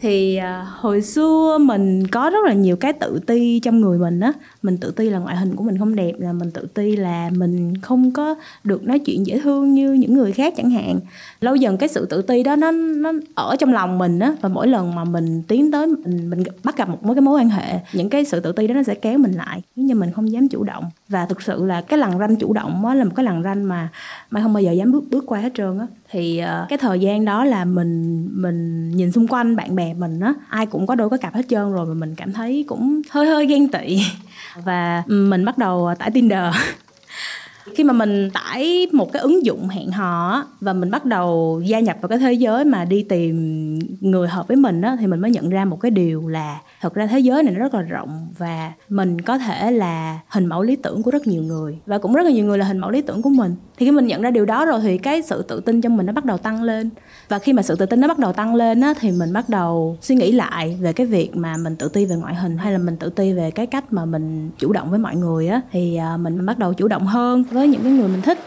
thì 0.00 0.36
à, 0.36 0.66
hồi 0.76 1.02
xưa 1.02 1.58
mình 1.60 2.06
có 2.06 2.30
rất 2.30 2.38
là 2.46 2.52
nhiều 2.52 2.76
cái 2.76 2.92
tự 2.92 3.20
ti 3.26 3.60
trong 3.60 3.80
người 3.80 3.98
mình 3.98 4.20
á. 4.20 4.32
Mình 4.62 4.76
tự 4.76 4.90
ti 4.90 5.10
là 5.10 5.18
ngoại 5.18 5.36
hình 5.36 5.56
của 5.56 5.64
mình 5.64 5.78
không 5.78 5.96
đẹp 5.96 6.12
là 6.18 6.32
mình 6.32 6.50
tự 6.50 6.66
ti 6.74 6.96
là 6.96 7.30
mình 7.36 7.74
không 7.82 8.12
có 8.12 8.34
được 8.64 8.84
nói 8.84 8.98
chuyện 8.98 9.26
dễ 9.26 9.40
thương 9.40 9.74
như 9.74 9.92
những 9.92 10.14
người 10.14 10.32
khác 10.32 10.54
chẳng 10.56 10.70
hạn. 10.70 11.00
Lâu 11.40 11.56
dần 11.56 11.76
cái 11.76 11.88
sự 11.88 12.06
tự 12.06 12.22
ti 12.22 12.42
đó 12.42 12.56
nó 12.56 12.70
nó 12.70 13.12
ở 13.34 13.56
trong 13.56 13.72
lòng 13.72 13.98
mình 13.98 14.18
á 14.18 14.34
và 14.40 14.48
mỗi 14.48 14.68
lần 14.68 14.94
mà 14.94 15.04
mình 15.04 15.42
tiến 15.48 15.70
tới 15.70 15.86
mình, 15.86 16.30
mình 16.30 16.42
bắt 16.64 16.76
gặp 16.76 16.88
một 16.88 17.04
mối 17.04 17.14
cái 17.14 17.22
mối 17.22 17.40
quan 17.40 17.48
hệ 17.48 17.80
những 17.92 18.08
cái 18.08 18.24
sự 18.24 18.40
tự 18.40 18.52
ti 18.52 18.66
đó 18.66 18.74
nó 18.74 18.82
sẽ 18.82 18.94
kéo 18.94 19.18
mình 19.18 19.32
lại 19.32 19.62
khiến 19.76 19.88
cho 19.88 19.94
mình 19.94 20.10
không 20.12 20.32
dám 20.32 20.48
chủ 20.48 20.64
động 20.64 20.84
và 21.10 21.26
thực 21.26 21.42
sự 21.42 21.64
là 21.64 21.80
cái 21.80 21.98
lằn 21.98 22.18
ranh 22.18 22.36
chủ 22.36 22.52
động 22.52 22.86
á 22.86 22.94
là 22.94 23.04
một 23.04 23.10
cái 23.16 23.24
lằn 23.24 23.42
ranh 23.42 23.68
mà 23.68 23.88
mai 24.30 24.42
không 24.42 24.52
bao 24.52 24.62
giờ 24.62 24.72
dám 24.72 24.92
bước 24.92 25.04
bước 25.10 25.24
qua 25.26 25.40
hết 25.40 25.52
trơn 25.54 25.78
á. 25.78 25.86
Thì 26.10 26.42
uh, 26.42 26.68
cái 26.68 26.78
thời 26.78 27.00
gian 27.00 27.24
đó 27.24 27.44
là 27.44 27.64
mình 27.64 28.26
mình 28.32 28.90
nhìn 28.90 29.12
xung 29.12 29.26
quanh 29.28 29.56
bạn 29.56 29.74
bè 29.74 29.94
mình 29.94 30.20
á 30.20 30.34
ai 30.48 30.66
cũng 30.66 30.86
có 30.86 30.94
đôi 30.94 31.10
có 31.10 31.16
cặp 31.16 31.34
hết 31.34 31.42
trơn 31.48 31.72
rồi 31.72 31.86
mà 31.86 31.94
mình 31.94 32.14
cảm 32.14 32.32
thấy 32.32 32.64
cũng 32.68 33.02
hơi 33.10 33.26
hơi 33.26 33.46
ghen 33.46 33.68
tị. 33.68 33.98
Và 34.64 35.02
mình 35.06 35.44
bắt 35.44 35.58
đầu 35.58 35.94
tải 35.98 36.10
Tinder. 36.10 36.54
Khi 37.74 37.84
mà 37.84 37.92
mình 37.92 38.30
tải 38.30 38.88
một 38.92 39.12
cái 39.12 39.22
ứng 39.22 39.46
dụng 39.46 39.68
hẹn 39.68 39.90
hò 39.90 40.44
và 40.60 40.72
mình 40.72 40.90
bắt 40.90 41.04
đầu 41.04 41.62
gia 41.66 41.80
nhập 41.80 41.96
vào 42.00 42.08
cái 42.08 42.18
thế 42.18 42.32
giới 42.32 42.64
mà 42.64 42.84
đi 42.84 43.02
tìm 43.02 43.78
người 44.00 44.28
hợp 44.28 44.48
với 44.48 44.56
mình 44.56 44.82
á 44.82 44.96
thì 45.00 45.06
mình 45.06 45.20
mới 45.20 45.30
nhận 45.30 45.50
ra 45.50 45.64
một 45.64 45.80
cái 45.80 45.90
điều 45.90 46.28
là 46.28 46.58
thật 46.80 46.94
ra 46.94 47.06
thế 47.06 47.18
giới 47.18 47.42
này 47.42 47.54
nó 47.54 47.60
rất 47.60 47.74
là 47.74 47.82
rộng 47.82 48.28
và 48.38 48.72
mình 48.88 49.20
có 49.20 49.38
thể 49.38 49.70
là 49.70 50.18
hình 50.28 50.46
mẫu 50.46 50.62
lý 50.62 50.76
tưởng 50.76 51.02
của 51.02 51.10
rất 51.10 51.26
nhiều 51.26 51.42
người 51.42 51.78
và 51.86 51.98
cũng 51.98 52.14
rất 52.14 52.22
là 52.22 52.30
nhiều 52.30 52.44
người 52.44 52.58
là 52.58 52.64
hình 52.64 52.78
mẫu 52.78 52.90
lý 52.90 53.02
tưởng 53.02 53.22
của 53.22 53.30
mình. 53.30 53.54
Thì 53.78 53.86
khi 53.86 53.92
mình 53.92 54.06
nhận 54.06 54.22
ra 54.22 54.30
điều 54.30 54.44
đó 54.44 54.64
rồi 54.64 54.80
thì 54.82 54.98
cái 54.98 55.22
sự 55.22 55.42
tự 55.42 55.60
tin 55.60 55.80
trong 55.80 55.96
mình 55.96 56.06
nó 56.06 56.12
bắt 56.12 56.24
đầu 56.24 56.38
tăng 56.38 56.62
lên. 56.62 56.90
Và 57.28 57.38
khi 57.38 57.52
mà 57.52 57.62
sự 57.62 57.76
tự 57.76 57.86
tin 57.86 58.00
nó 58.00 58.08
bắt 58.08 58.18
đầu 58.18 58.32
tăng 58.32 58.54
lên 58.54 58.80
á, 58.80 58.94
thì 59.00 59.10
mình 59.10 59.32
bắt 59.32 59.48
đầu 59.48 59.96
suy 60.00 60.14
nghĩ 60.14 60.32
lại 60.32 60.78
về 60.80 60.92
cái 60.92 61.06
việc 61.06 61.36
mà 61.36 61.56
mình 61.56 61.76
tự 61.76 61.88
ti 61.88 62.06
về 62.06 62.16
ngoại 62.16 62.34
hình 62.34 62.58
hay 62.58 62.72
là 62.72 62.78
mình 62.78 62.96
tự 62.96 63.10
ti 63.10 63.32
về 63.32 63.50
cái 63.50 63.66
cách 63.66 63.92
mà 63.92 64.04
mình 64.04 64.50
chủ 64.58 64.72
động 64.72 64.90
với 64.90 64.98
mọi 64.98 65.16
người 65.16 65.48
á, 65.48 65.60
thì 65.72 65.96
à, 65.96 66.16
mình 66.16 66.46
bắt 66.46 66.58
đầu 66.58 66.74
chủ 66.74 66.88
động 66.88 67.06
hơn 67.06 67.44
với 67.50 67.68
những 67.68 67.82
cái 67.82 67.92
người 67.92 68.08
mình 68.08 68.22
thích 68.22 68.38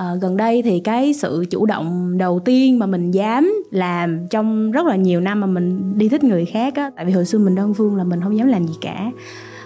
à, 0.00 0.14
gần 0.20 0.36
đây 0.36 0.62
thì 0.62 0.80
cái 0.80 1.14
sự 1.14 1.44
chủ 1.50 1.66
động 1.66 2.18
đầu 2.18 2.40
tiên 2.44 2.78
mà 2.78 2.86
mình 2.86 3.10
dám 3.10 3.62
làm 3.70 4.28
trong 4.30 4.70
rất 4.70 4.86
là 4.86 4.96
nhiều 4.96 5.20
năm 5.20 5.40
mà 5.40 5.46
mình 5.46 5.98
đi 5.98 6.08
thích 6.08 6.24
người 6.24 6.44
khác 6.44 6.74
á 6.74 6.90
tại 6.96 7.04
vì 7.04 7.12
hồi 7.12 7.24
xưa 7.24 7.38
mình 7.38 7.54
đơn 7.54 7.74
phương 7.74 7.96
là 7.96 8.04
mình 8.04 8.20
không 8.20 8.36
dám 8.36 8.48
làm 8.48 8.66
gì 8.66 8.74
cả 8.80 9.10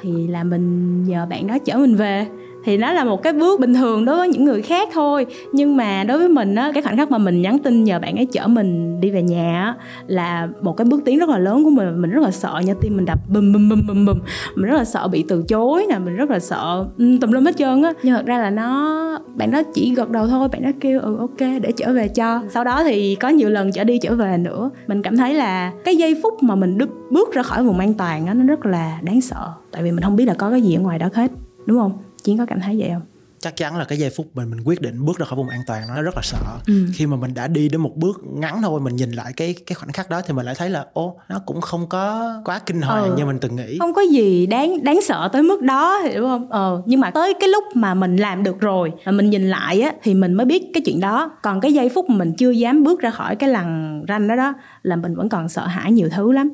thì 0.03 0.27
là 0.27 0.45
mình 0.45 1.05
nhờ 1.05 1.27
bạn 1.31 1.47
đó 1.47 1.59
chở 1.59 1.77
mình 1.77 1.97
về 1.97 2.27
thì 2.65 2.77
nó 2.77 2.93
là 2.93 3.05
một 3.05 3.23
cái 3.23 3.33
bước 3.33 3.61
bình 3.61 3.75
thường 3.75 4.05
đối 4.05 4.17
với 4.17 4.29
những 4.29 4.45
người 4.45 4.63
khác 4.63 4.89
thôi. 4.93 5.27
Nhưng 5.53 5.77
mà 5.77 6.05
đối 6.05 6.19
với 6.19 6.29
mình 6.29 6.55
á 6.55 6.71
cái 6.75 6.83
khoảnh 6.83 6.97
khắc 6.97 7.11
mà 7.11 7.19
mình 7.19 7.43
nhắn 7.43 7.59
tin 7.59 7.85
nhờ 7.85 7.99
bạn 7.99 8.17
ấy 8.17 8.27
chở 8.27 8.47
mình 8.47 9.01
đi 9.01 9.11
về 9.11 9.23
nhà 9.23 9.63
á 9.63 9.75
là 10.07 10.49
một 10.63 10.77
cái 10.77 10.85
bước 10.85 11.01
tiến 11.05 11.19
rất 11.19 11.29
là 11.29 11.39
lớn 11.39 11.65
của 11.65 11.71
mình. 11.71 12.03
Mình 12.03 12.11
rất 12.11 12.23
là 12.23 12.31
sợ 12.31 12.61
nha 12.65 12.75
tim 12.81 12.97
mình 12.97 13.05
đập 13.05 13.19
bùm 13.29 13.53
bùm 13.53 13.69
bùm 13.69 13.87
bùm 13.87 14.07
bùm. 14.07 14.19
Mình 14.55 14.71
rất 14.71 14.77
là 14.77 14.85
sợ 14.85 15.09
bị 15.09 15.25
từ 15.29 15.43
chối 15.49 15.87
nè 15.89 15.99
mình 15.99 16.17
rất 16.17 16.31
là 16.31 16.39
sợ 16.39 16.87
ừ, 16.99 17.05
tùm 17.21 17.33
lum 17.33 17.45
hết 17.45 17.57
trơn 17.57 17.83
á. 17.83 17.93
Nhưng 18.03 18.15
thật 18.15 18.27
ra 18.27 18.39
là 18.39 18.51
nó 18.51 19.19
bạn 19.35 19.51
đó 19.51 19.63
chỉ 19.75 19.95
gật 19.95 20.11
đầu 20.11 20.27
thôi 20.27 20.49
bạn 20.49 20.63
đó 20.63 20.71
kêu 20.81 21.01
ừ 21.01 21.17
ok 21.17 21.39
để 21.39 21.73
trở 21.77 21.93
về 21.93 22.09
cho. 22.09 22.43
Sau 22.51 22.65
đó 22.65 22.85
thì 22.85 23.15
có 23.15 23.29
nhiều 23.29 23.51
lần 23.51 23.73
trở 23.73 23.85
đi 23.85 23.99
trở 23.99 24.15
về 24.15 24.39
nữa. 24.39 24.71
Mình 24.87 25.03
cảm 25.03 25.17
thấy 25.17 25.35
là 25.35 25.73
cái 25.85 25.97
giây 25.97 26.21
phút 26.23 26.43
mà 26.43 26.55
mình 26.55 26.79
đứt 26.79 26.89
bước 27.11 27.33
ra 27.33 27.43
khỏi 27.43 27.65
vùng 27.65 27.79
an 27.79 27.95
toàn 27.95 28.27
á 28.27 28.35
nó 28.35 28.45
rất 28.45 28.67
là 28.67 28.99
đáng 29.03 29.21
sợ. 29.21 29.53
Tại 29.73 29.83
vì 29.83 29.91
mình 29.91 30.05
không 30.05 30.17
biết 30.17 30.25
là 30.25 30.35
có 30.35 30.51
cái 30.51 30.63
gì 30.63 30.75
ở 30.75 30.81
ngoài 30.81 30.99
đó 30.99 31.09
hết 31.15 31.31
đúng 31.67 31.79
không 31.79 31.93
chiến 32.25 32.39
có 32.39 32.47
cảm 32.47 32.61
thấy 32.61 32.77
vậy 32.79 32.91
không? 32.93 33.03
Chắc 33.45 33.57
chắn 33.57 33.77
là 33.77 33.85
cái 33.85 33.99
giây 33.99 34.11
phút 34.17 34.27
mình 34.35 34.51
mình 34.51 34.61
quyết 34.65 34.81
định 34.81 35.05
bước 35.05 35.19
ra 35.19 35.27
khỏi 35.27 35.37
vùng 35.37 35.49
an 35.49 35.61
toàn 35.67 35.83
nó 35.89 36.03
rất 36.03 36.15
là 36.17 36.23
sợ. 36.23 36.39
Ừ. 36.67 36.87
khi 36.95 37.07
mà 37.07 37.17
mình 37.17 37.35
đã 37.35 37.47
đi 37.49 37.69
đến 37.69 37.81
một 37.81 37.97
bước 37.97 38.21
ngắn 38.25 38.63
thôi 38.63 38.81
mình 38.81 38.97
nhìn 38.97 39.13
lại 39.13 39.33
cái 39.37 39.55
cái 39.67 39.75
khoảnh 39.75 39.93
khắc 39.93 40.11
đó 40.11 40.21
thì 40.27 40.35
mình 40.35 40.47
lại 40.47 40.55
thấy 40.59 40.71
là 40.71 40.87
ô 40.93 41.17
nó 41.29 41.41
cũng 41.47 41.61
không 41.61 41.89
có 41.89 42.33
quá 42.45 42.59
kinh 42.67 42.83
hoàng 42.83 43.05
ừ. 43.05 43.15
như 43.17 43.27
mình 43.27 43.39
từng 43.41 43.57
nghĩ. 43.57 43.79
Không 43.79 43.95
có 43.95 44.03
gì 44.03 44.47
đáng 44.47 44.85
đáng 44.85 45.01
sợ 45.03 45.29
tới 45.33 45.43
mức 45.43 45.63
đó 45.63 45.99
hiểu 45.99 46.23
không? 46.23 46.51
Ờ 46.51 46.83
nhưng 46.87 47.01
mà 47.01 47.11
tới 47.11 47.35
cái 47.41 47.49
lúc 47.49 47.65
mà 47.75 47.95
mình 47.95 48.17
làm 48.17 48.43
được 48.43 48.61
rồi 48.61 48.93
mà 49.07 49.13
mình 49.13 49.31
nhìn 49.31 49.51
lại 49.51 49.81
á 49.81 49.93
thì 50.03 50.15
mình 50.15 50.35
mới 50.35 50.47
biết 50.47 50.71
cái 50.75 50.83
chuyện 50.87 51.01
đó. 51.01 51.31
Còn 51.43 51.61
cái 51.61 51.73
giây 51.73 51.89
phút 51.89 52.11
mà 52.11 52.17
mình 52.17 52.33
chưa 52.39 52.51
dám 52.51 52.85
bước 52.85 53.01
ra 53.01 53.11
khỏi 53.11 53.37
cái 53.37 53.51
lằn 53.51 54.03
ranh 54.09 54.29
đó 54.29 54.37
đó 54.37 54.53
là 54.83 54.97
mình 54.97 55.15
vẫn 55.15 55.29
còn 55.29 55.49
sợ 55.49 55.67
hãi 55.67 55.93
nhiều 55.93 56.09
thứ 56.13 56.33
lắm. 56.33 56.51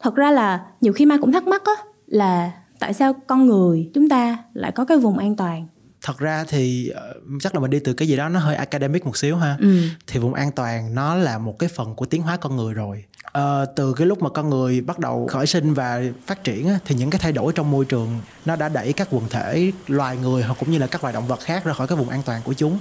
Thật 0.00 0.14
ra 0.14 0.30
là 0.30 0.60
nhiều 0.80 0.92
khi 0.92 1.06
mai 1.06 1.18
cũng 1.18 1.32
thắc 1.32 1.46
mắc 1.46 1.62
á 1.64 1.72
là 2.06 2.50
tại 2.78 2.94
sao 2.94 3.12
con 3.26 3.46
người 3.46 3.90
chúng 3.94 4.08
ta 4.08 4.38
lại 4.54 4.72
có 4.72 4.84
cái 4.84 4.98
vùng 4.98 5.18
an 5.18 5.36
toàn? 5.36 5.66
Thật 6.02 6.18
ra 6.18 6.44
thì 6.48 6.88
ờ, 6.88 7.14
chắc 7.40 7.54
là 7.54 7.60
mình 7.60 7.70
đi 7.70 7.78
từ 7.84 7.92
cái 7.92 8.08
gì 8.08 8.16
đó 8.16 8.28
nó 8.28 8.40
hơi 8.40 8.56
academic 8.56 9.06
một 9.06 9.16
xíu 9.16 9.36
ha. 9.36 9.56
Ừ. 9.60 9.80
thì 10.06 10.20
vùng 10.20 10.34
an 10.34 10.52
toàn 10.52 10.94
nó 10.94 11.14
là 11.14 11.38
một 11.38 11.58
cái 11.58 11.68
phần 11.68 11.94
của 11.94 12.06
tiến 12.06 12.22
hóa 12.22 12.36
con 12.36 12.56
người 12.56 12.74
rồi. 12.74 13.04
À, 13.32 13.64
từ 13.76 13.92
cái 13.92 14.06
lúc 14.06 14.22
mà 14.22 14.30
con 14.30 14.50
người 14.50 14.80
bắt 14.80 14.98
đầu 14.98 15.26
khởi 15.26 15.46
sinh 15.46 15.74
và 15.74 16.02
phát 16.26 16.44
triển 16.44 16.68
á, 16.68 16.78
thì 16.84 16.94
những 16.94 17.10
cái 17.10 17.18
thay 17.18 17.32
đổi 17.32 17.52
trong 17.52 17.70
môi 17.70 17.84
trường 17.84 18.08
nó 18.44 18.56
đã 18.56 18.68
đẩy 18.68 18.92
các 18.92 19.08
quần 19.10 19.28
thể 19.30 19.72
loài 19.86 20.16
người 20.16 20.42
hoặc 20.42 20.56
cũng 20.60 20.70
như 20.70 20.78
là 20.78 20.86
các 20.86 21.04
loài 21.04 21.14
động 21.14 21.26
vật 21.26 21.40
khác 21.40 21.64
ra 21.64 21.72
khỏi 21.72 21.86
cái 21.86 21.98
vùng 21.98 22.08
an 22.08 22.22
toàn 22.26 22.42
của 22.44 22.54
chúng 22.54 22.78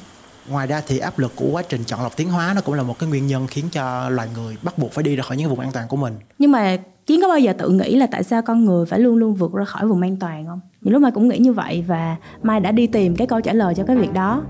ngoài 0.49 0.67
ra 0.67 0.81
thì 0.87 0.97
áp 0.97 1.19
lực 1.19 1.31
của 1.35 1.49
quá 1.51 1.63
trình 1.69 1.83
chọn 1.83 2.03
lọc 2.03 2.17
tiến 2.17 2.29
hóa 2.29 2.53
nó 2.55 2.61
cũng 2.61 2.75
là 2.75 2.83
một 2.83 2.99
cái 2.99 3.09
nguyên 3.09 3.27
nhân 3.27 3.47
khiến 3.47 3.65
cho 3.71 4.09
loài 4.09 4.27
người 4.35 4.57
bắt 4.61 4.77
buộc 4.77 4.91
phải 4.91 5.03
đi 5.03 5.15
ra 5.15 5.23
khỏi 5.23 5.37
những 5.37 5.49
vùng 5.49 5.59
an 5.59 5.71
toàn 5.73 5.87
của 5.87 5.97
mình. 5.97 6.13
Nhưng 6.39 6.51
mà 6.51 6.77
chiến 7.05 7.21
có 7.21 7.27
bao 7.27 7.39
giờ 7.39 7.53
tự 7.53 7.69
nghĩ 7.69 7.95
là 7.95 8.07
tại 8.11 8.23
sao 8.23 8.41
con 8.41 8.65
người 8.65 8.85
phải 8.85 8.99
luôn 8.99 9.15
luôn 9.15 9.35
vượt 9.35 9.53
ra 9.53 9.65
khỏi 9.65 9.87
vùng 9.87 10.01
an 10.01 10.17
toàn 10.17 10.45
không? 10.45 10.59
Những 10.81 10.93
lúc 10.93 11.01
mai 11.01 11.11
cũng 11.11 11.27
nghĩ 11.27 11.37
như 11.37 11.53
vậy 11.53 11.83
và 11.87 12.15
mai 12.43 12.59
đã 12.59 12.71
đi 12.71 12.87
tìm 12.87 13.15
cái 13.15 13.27
câu 13.27 13.41
trả 13.41 13.53
lời 13.53 13.75
cho 13.75 13.83
cái 13.83 13.95
việc 13.95 14.13
đó 14.13 14.43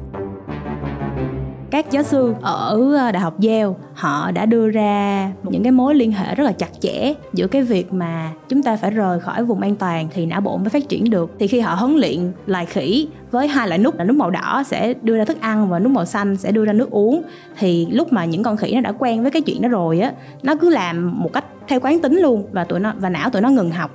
các 1.70 1.92
giáo 1.92 2.04
sư 2.04 2.34
ở 2.42 2.96
ờ, 2.98 3.12
đại 3.12 3.22
học 3.22 3.34
Yale, 3.44 3.74
họ 3.94 4.32
đã 4.32 4.46
đưa 4.46 4.70
ra 4.70 5.32
những 5.44 5.64
cái 5.64 5.72
mối 5.72 5.96
liên 5.96 6.12
hệ 6.12 6.36
rất 6.36 6.44
là 6.44 6.52
chặt 6.52 6.70
chẽ 6.80 7.14
giữa 7.34 7.48
cái 7.48 7.62
việc 7.62 7.94
mà 7.94 8.32
chúng 8.50 8.64
ta 8.64 8.76
phải 8.76 8.92
rời 8.92 9.20
khỏi 9.20 9.44
vùng 9.44 9.62
an 9.62 9.76
toàn 9.76 10.08
thì 10.14 10.26
não 10.26 10.42
bộ 10.42 10.58
mới 10.58 10.70
phát 10.70 10.90
triển 10.90 11.10
được. 11.10 11.32
Thì 11.40 11.48
khi 11.48 11.60
họ 11.60 11.76
huấn 11.76 11.96
luyện 11.96 12.32
loài 12.46 12.66
khỉ 12.66 13.08
với 13.32 13.48
hai 13.48 13.68
loại 13.68 13.78
nút 13.80 13.96
là 13.96 14.04
nút 14.04 14.16
màu 14.16 14.30
đỏ 14.30 14.64
sẽ 14.66 14.94
đưa 15.02 15.18
ra 15.18 15.26
thức 15.26 15.42
ăn 15.42 15.70
và 15.70 15.80
nút 15.80 15.92
màu 15.92 16.06
xanh 16.06 16.38
sẽ 16.38 16.52
đưa 16.52 16.66
ra 16.66 16.74
nước 16.74 16.92
uống, 16.92 17.22
thì 17.58 17.88
lúc 17.92 18.14
mà 18.14 18.26
những 18.26 18.44
con 18.44 18.58
khỉ 18.58 18.72
nó 18.76 18.82
đã 18.82 18.92
quen 19.00 19.22
với 19.22 19.32
cái 19.32 19.42
chuyện 19.42 19.62
đó 19.62 19.70
rồi 19.70 20.00
á, 20.00 20.12
nó 20.44 20.56
cứ 20.56 20.70
làm 20.70 21.22
một 21.24 21.34
cách 21.34 21.46
theo 21.68 21.80
quán 21.80 22.00
tính 22.00 22.20
luôn 22.20 22.48
và 22.52 22.64
tụi 22.64 22.80
nó, 22.80 22.94
và 23.00 23.10
não 23.10 23.30
tụi 23.30 23.42
nó 23.42 23.50
ngừng 23.50 23.72
học 23.72 23.92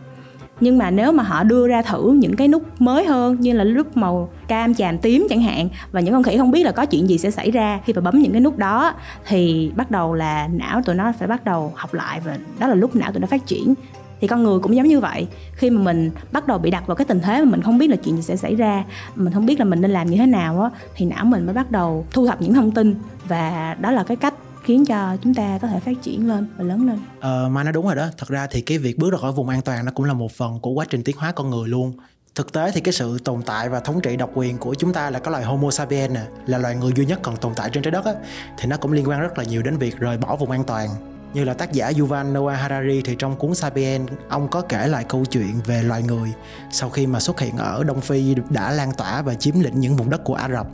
nhưng 0.62 0.78
mà 0.78 0.90
nếu 0.90 1.12
mà 1.12 1.23
họ 1.23 1.45
đưa 1.45 1.69
ra 1.69 1.83
thử 1.83 2.12
những 2.12 2.37
cái 2.37 2.49
nút 2.49 2.62
mới 2.78 3.04
hơn, 3.04 3.40
như 3.40 3.52
là 3.52 3.64
nút 3.64 3.97
màu 3.97 4.28
cam 4.49 4.75
chàm 4.75 4.99
tím 4.99 5.26
chẳng 5.31 5.42
hạn, 5.42 5.69
và 5.92 6.00
những 6.00 6.14
con 6.14 6.23
khỉ 6.23 6.37
không 6.38 6.50
biết 6.50 6.64
là 6.64 6.73
có 6.73 6.87
chuyện 6.87 7.09
gì 7.09 7.19
sẽ 7.19 7.31
xảy 7.31 7.50
ra 7.50 7.81
khi 7.85 7.92
mà 7.92 8.00
bấm 8.00 8.19
những 8.19 8.33
cái 8.33 8.40
nút 8.40 8.59
đó, 8.59 8.95
thì 9.26 9.73
bắt 9.76 9.90
đầu 9.90 10.14
là 10.14 10.49
não 10.52 10.83
tụi 10.83 10.95
nó 10.95 11.12
phải 11.19 11.28
bắt 11.28 11.45
đầu 11.45 11.73
học 11.76 11.95
lại 11.95 12.21
và 12.25 12.38
đó 12.59 12.66
là 12.66 12.75
lúc 12.75 12.97
não 12.97 13.12
tụi 13.12 13.21
nó 13.21 13.26
phát 13.26 13.47
triển. 13.47 13.75
Thì 14.21 14.28
con 14.28 14.42
người 14.42 14.59
cũng 14.59 14.76
giống 14.76 14.87
như 14.87 15.00
vậy. 15.00 15.26
Khi 15.52 15.71
mà 15.71 15.83
mình 15.83 16.11
bắt 16.33 16.47
đầu 16.47 16.59
bị 16.59 16.71
đặt 16.71 16.87
vào 16.87 16.95
cái 16.95 17.04
tình 17.04 17.21
thế 17.21 17.45
mà 17.45 17.50
mình 17.50 17.62
không 17.62 17.78
biết 17.78 17.90
là 17.90 17.97
chuyện 17.97 18.16
gì 18.16 18.23
sẽ 18.23 18.37
xảy 18.37 18.54
ra, 18.54 18.85
mình 19.16 19.33
không 19.33 19.47
biết 19.47 19.59
là 19.59 19.64
mình 19.64 19.81
nên 19.81 19.90
làm 19.90 20.11
như 20.11 20.16
thế 20.16 20.26
nào 20.26 20.62
á, 20.62 20.71
thì 20.95 21.07
não 21.07 21.25
mình 21.25 21.47
mới 21.47 21.54
bắt 21.54 21.71
đầu 21.71 22.07
thu 22.11 22.26
thập 22.26 22.42
những 22.42 22.54
thông 22.54 22.71
tin. 22.71 22.95
Và 23.28 23.76
đó 23.81 23.90
là 23.90 24.04
cái 24.04 24.16
cách 24.16 24.31
khiến 24.62 24.85
cho 24.85 25.16
chúng 25.23 25.35
ta 25.35 25.59
có 25.62 25.69
thể 25.69 25.81
phát 25.81 26.02
triển 26.02 26.28
lên 26.28 26.47
và 26.57 26.64
lớn 26.64 26.87
lên. 26.87 26.99
Ờ, 27.21 27.49
Mai 27.49 27.64
nó 27.64 27.73
đúng 27.73 27.87
rồi 27.87 27.95
đó. 27.95 28.09
Thật 28.19 28.28
ra 28.28 28.47
thì 28.47 28.61
cái 28.61 28.78
việc 28.78 28.99
bước 28.99 29.12
ra 29.12 29.19
khỏi 29.19 29.33
vùng 29.33 29.49
an 29.49 29.62
toàn 29.62 29.85
nó 29.85 29.92
cũng 29.95 30.07
là 30.07 30.12
một 30.12 30.33
phần 30.33 30.61
của 30.61 30.71
quá 30.71 30.85
trình 30.90 31.04
tiến 31.04 31.16
hóa 31.16 31.33
con 31.33 31.50
người 31.50 31.69
luôn. 31.69 31.92
Thực 32.35 32.52
tế 32.52 32.71
thì 32.71 32.81
cái 32.81 32.92
sự 32.92 33.19
tồn 33.19 33.42
tại 33.42 33.69
và 33.69 33.81
thống 33.81 34.00
trị 34.00 34.16
độc 34.16 34.31
quyền 34.35 34.59
của 34.59 34.75
chúng 34.75 34.92
ta 34.92 35.11
là 35.11 35.19
có 35.19 35.31
loài 35.31 35.45
Homo 35.45 35.71
sapiens 35.71 36.12
nè, 36.14 36.21
là 36.47 36.59
loài 36.59 36.76
người 36.76 36.92
duy 36.97 37.07
nhất 37.07 37.19
còn 37.23 37.37
tồn 37.37 37.52
tại 37.57 37.71
trên 37.73 37.83
trái 37.83 37.90
đất 37.90 38.04
á, 38.04 38.12
thì 38.59 38.69
nó 38.69 38.76
cũng 38.76 38.92
liên 38.92 39.09
quan 39.09 39.21
rất 39.21 39.38
là 39.38 39.45
nhiều 39.45 39.62
đến 39.62 39.76
việc 39.76 39.99
rời 39.99 40.16
bỏ 40.16 40.37
vùng 40.37 40.50
an 40.50 40.64
toàn 40.64 40.88
như 41.34 41.44
là 41.44 41.54
tác 41.54 41.72
giả 41.72 41.92
Yuval 41.98 42.26
Noah 42.26 42.60
Harari 42.60 43.02
thì 43.02 43.16
trong 43.18 43.36
cuốn 43.36 43.54
Sapiens 43.54 44.12
ông 44.28 44.48
có 44.48 44.60
kể 44.60 44.88
lại 44.88 45.04
câu 45.08 45.24
chuyện 45.24 45.60
về 45.66 45.82
loài 45.82 46.02
người 46.02 46.32
sau 46.70 46.90
khi 46.90 47.06
mà 47.06 47.20
xuất 47.20 47.40
hiện 47.40 47.56
ở 47.56 47.84
Đông 47.84 48.00
Phi 48.00 48.34
đã 48.50 48.70
lan 48.70 48.92
tỏa 48.92 49.22
và 49.22 49.34
chiếm 49.34 49.60
lĩnh 49.60 49.80
những 49.80 49.96
vùng 49.96 50.10
đất 50.10 50.24
của 50.24 50.34
Ả 50.34 50.48
Rập. 50.48 50.66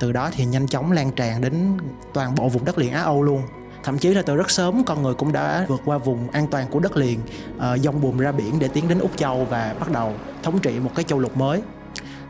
Từ 0.00 0.12
đó 0.12 0.30
thì 0.32 0.44
nhanh 0.44 0.66
chóng 0.66 0.92
lan 0.92 1.10
tràn 1.10 1.40
đến 1.40 1.78
toàn 2.14 2.34
bộ 2.34 2.48
vùng 2.48 2.64
đất 2.64 2.78
liền 2.78 2.92
Á 2.92 3.02
Âu 3.02 3.22
luôn. 3.22 3.42
Thậm 3.84 3.98
chí 3.98 4.14
là 4.14 4.22
từ 4.22 4.36
rất 4.36 4.50
sớm 4.50 4.84
con 4.84 5.02
người 5.02 5.14
cũng 5.14 5.32
đã 5.32 5.66
vượt 5.68 5.80
qua 5.84 5.98
vùng 5.98 6.30
an 6.30 6.46
toàn 6.46 6.68
của 6.70 6.80
đất 6.80 6.96
liền 6.96 7.18
uh, 7.56 7.80
dông 7.80 8.00
buồm 8.00 8.18
ra 8.18 8.32
biển 8.32 8.58
để 8.58 8.68
tiến 8.68 8.88
đến 8.88 8.98
Úc 8.98 9.16
Châu 9.16 9.44
và 9.44 9.74
bắt 9.80 9.90
đầu 9.90 10.12
thống 10.42 10.58
trị 10.58 10.80
một 10.80 10.90
cái 10.94 11.04
châu 11.04 11.18
lục 11.18 11.36
mới 11.36 11.62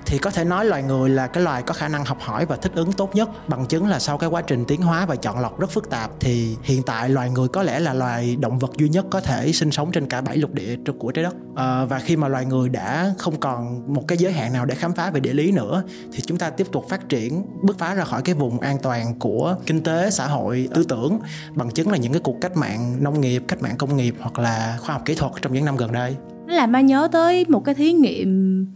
thì 0.06 0.18
có 0.18 0.30
thể 0.30 0.44
nói 0.44 0.64
loài 0.64 0.82
người 0.82 1.10
là 1.10 1.26
cái 1.26 1.42
loài 1.42 1.62
có 1.62 1.74
khả 1.74 1.88
năng 1.88 2.04
học 2.04 2.18
hỏi 2.20 2.46
và 2.46 2.56
thích 2.56 2.72
ứng 2.74 2.92
tốt 2.92 3.14
nhất 3.14 3.48
bằng 3.48 3.66
chứng 3.66 3.86
là 3.86 3.98
sau 3.98 4.18
cái 4.18 4.30
quá 4.30 4.42
trình 4.42 4.64
tiến 4.64 4.82
hóa 4.82 5.06
và 5.06 5.16
chọn 5.16 5.38
lọc 5.38 5.60
rất 5.60 5.70
phức 5.70 5.90
tạp. 5.90 6.10
Thì 6.20 6.56
hiện 6.62 6.82
tại 6.82 7.08
loài 7.08 7.30
người 7.30 7.48
có 7.48 7.62
lẽ 7.62 7.80
là 7.80 7.94
loài 7.94 8.36
động 8.36 8.58
vật 8.58 8.70
duy 8.76 8.88
nhất 8.88 9.06
có 9.10 9.20
thể 9.20 9.52
sinh 9.52 9.70
sống 9.70 9.92
trên 9.92 10.06
cả 10.06 10.20
bảy 10.20 10.36
lục 10.36 10.54
địa 10.54 10.76
của 10.98 11.10
trái 11.10 11.24
đất. 11.24 11.34
À, 11.56 11.84
và 11.84 11.98
khi 11.98 12.16
mà 12.16 12.28
loài 12.28 12.44
người 12.44 12.68
đã 12.68 13.14
không 13.18 13.40
còn 13.40 13.82
một 13.94 14.08
cái 14.08 14.18
giới 14.18 14.32
hạn 14.32 14.52
nào 14.52 14.64
để 14.64 14.74
khám 14.74 14.92
phá 14.92 15.10
về 15.10 15.20
địa 15.20 15.32
lý 15.32 15.52
nữa 15.52 15.82
thì 16.12 16.20
chúng 16.20 16.38
ta 16.38 16.50
tiếp 16.50 16.66
tục 16.72 16.86
phát 16.88 17.08
triển 17.08 17.46
bứt 17.62 17.78
phá 17.78 17.94
ra 17.94 18.04
khỏi 18.04 18.22
cái 18.22 18.34
vùng 18.34 18.60
an 18.60 18.76
toàn 18.82 19.18
của 19.18 19.56
kinh 19.66 19.82
tế 19.82 20.10
xã 20.10 20.26
hội 20.26 20.68
tư 20.74 20.84
tưởng 20.88 21.20
bằng 21.54 21.70
chứng 21.70 21.90
là 21.90 21.96
những 21.96 22.12
cái 22.12 22.20
cuộc 22.24 22.36
cách 22.40 22.56
mạng 22.56 22.96
nông 23.00 23.20
nghiệp 23.20 23.42
cách 23.48 23.62
mạng 23.62 23.74
công 23.78 23.96
nghiệp 23.96 24.14
hoặc 24.20 24.38
là 24.38 24.78
khoa 24.80 24.92
học 24.92 25.02
kỹ 25.04 25.14
thuật 25.14 25.32
trong 25.42 25.52
những 25.52 25.64
năm 25.64 25.76
gần 25.76 25.92
đây. 25.92 26.16
Nó 26.46 26.54
làm 26.54 26.72
mai 26.72 26.82
nhớ 26.82 27.08
tới 27.12 27.44
một 27.48 27.64
cái 27.64 27.74
thí 27.74 27.92
nghiệm 27.92 28.66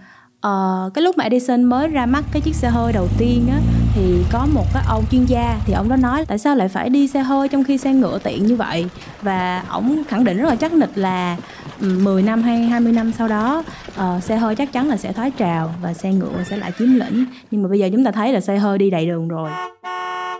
uh, 0.47 0.95
cái 0.95 1.03
lúc 1.03 1.19
mà 1.19 1.25
Edison 1.25 1.65
mới 1.65 1.88
ra 1.88 2.07
mắt 2.07 2.25
cái 2.33 2.43
chiếc 2.43 2.55
xe 2.55 2.69
hơi 2.69 2.93
đầu 2.93 3.09
tiên 3.19 3.47
á 3.50 3.59
thì 3.95 4.25
có 4.33 4.47
một 4.53 4.65
cái 4.75 4.83
ông 4.88 5.05
chuyên 5.11 5.25
gia 5.25 5.59
thì 5.67 5.73
ông 5.73 5.88
đó 5.88 5.97
nói 5.97 6.25
tại 6.29 6.38
sao 6.38 6.57
lại 6.57 6.69
phải 6.69 6.91
đi 6.91 7.09
xe 7.09 7.21
hơi 7.23 7.49
trong 7.49 7.65
khi 7.65 7.79
xe 7.79 7.93
ngựa 7.93 8.19
tiện 8.19 8.47
như 8.47 8.57
vậy? 8.57 8.87
Và 9.23 9.65
ông 9.69 10.05
khẳng 10.09 10.25
định 10.25 10.37
rất 10.38 10.49
là 10.49 10.57
chắc 10.57 10.73
nịch 10.73 10.99
là 10.99 11.37
ừ, 11.81 11.99
10 12.03 12.23
năm 12.23 12.43
hay 12.43 12.59
20 12.59 12.93
năm 12.93 13.12
sau 13.12 13.29
đó 13.29 13.62
uh, 13.88 14.23
xe 14.23 14.37
hơi 14.37 14.55
chắc 14.55 14.73
chắn 14.73 14.88
là 14.88 14.97
sẽ 14.97 15.12
thoái 15.12 15.31
trào 15.31 15.75
và 15.83 15.95
xe 15.95 16.12
ngựa 16.12 16.45
sẽ 16.50 16.57
lại 16.57 16.73
chiếm 16.79 16.95
lĩnh. 16.95 17.25
Nhưng 17.50 17.62
mà 17.62 17.69
bây 17.69 17.79
giờ 17.79 17.88
chúng 17.93 18.05
ta 18.05 18.11
thấy 18.11 18.33
là 18.33 18.41
xe 18.41 18.59
hơi 18.59 18.79
đi 18.79 18.91
đầy 18.91 19.07
đường 19.07 19.29
rồi. 19.29 19.50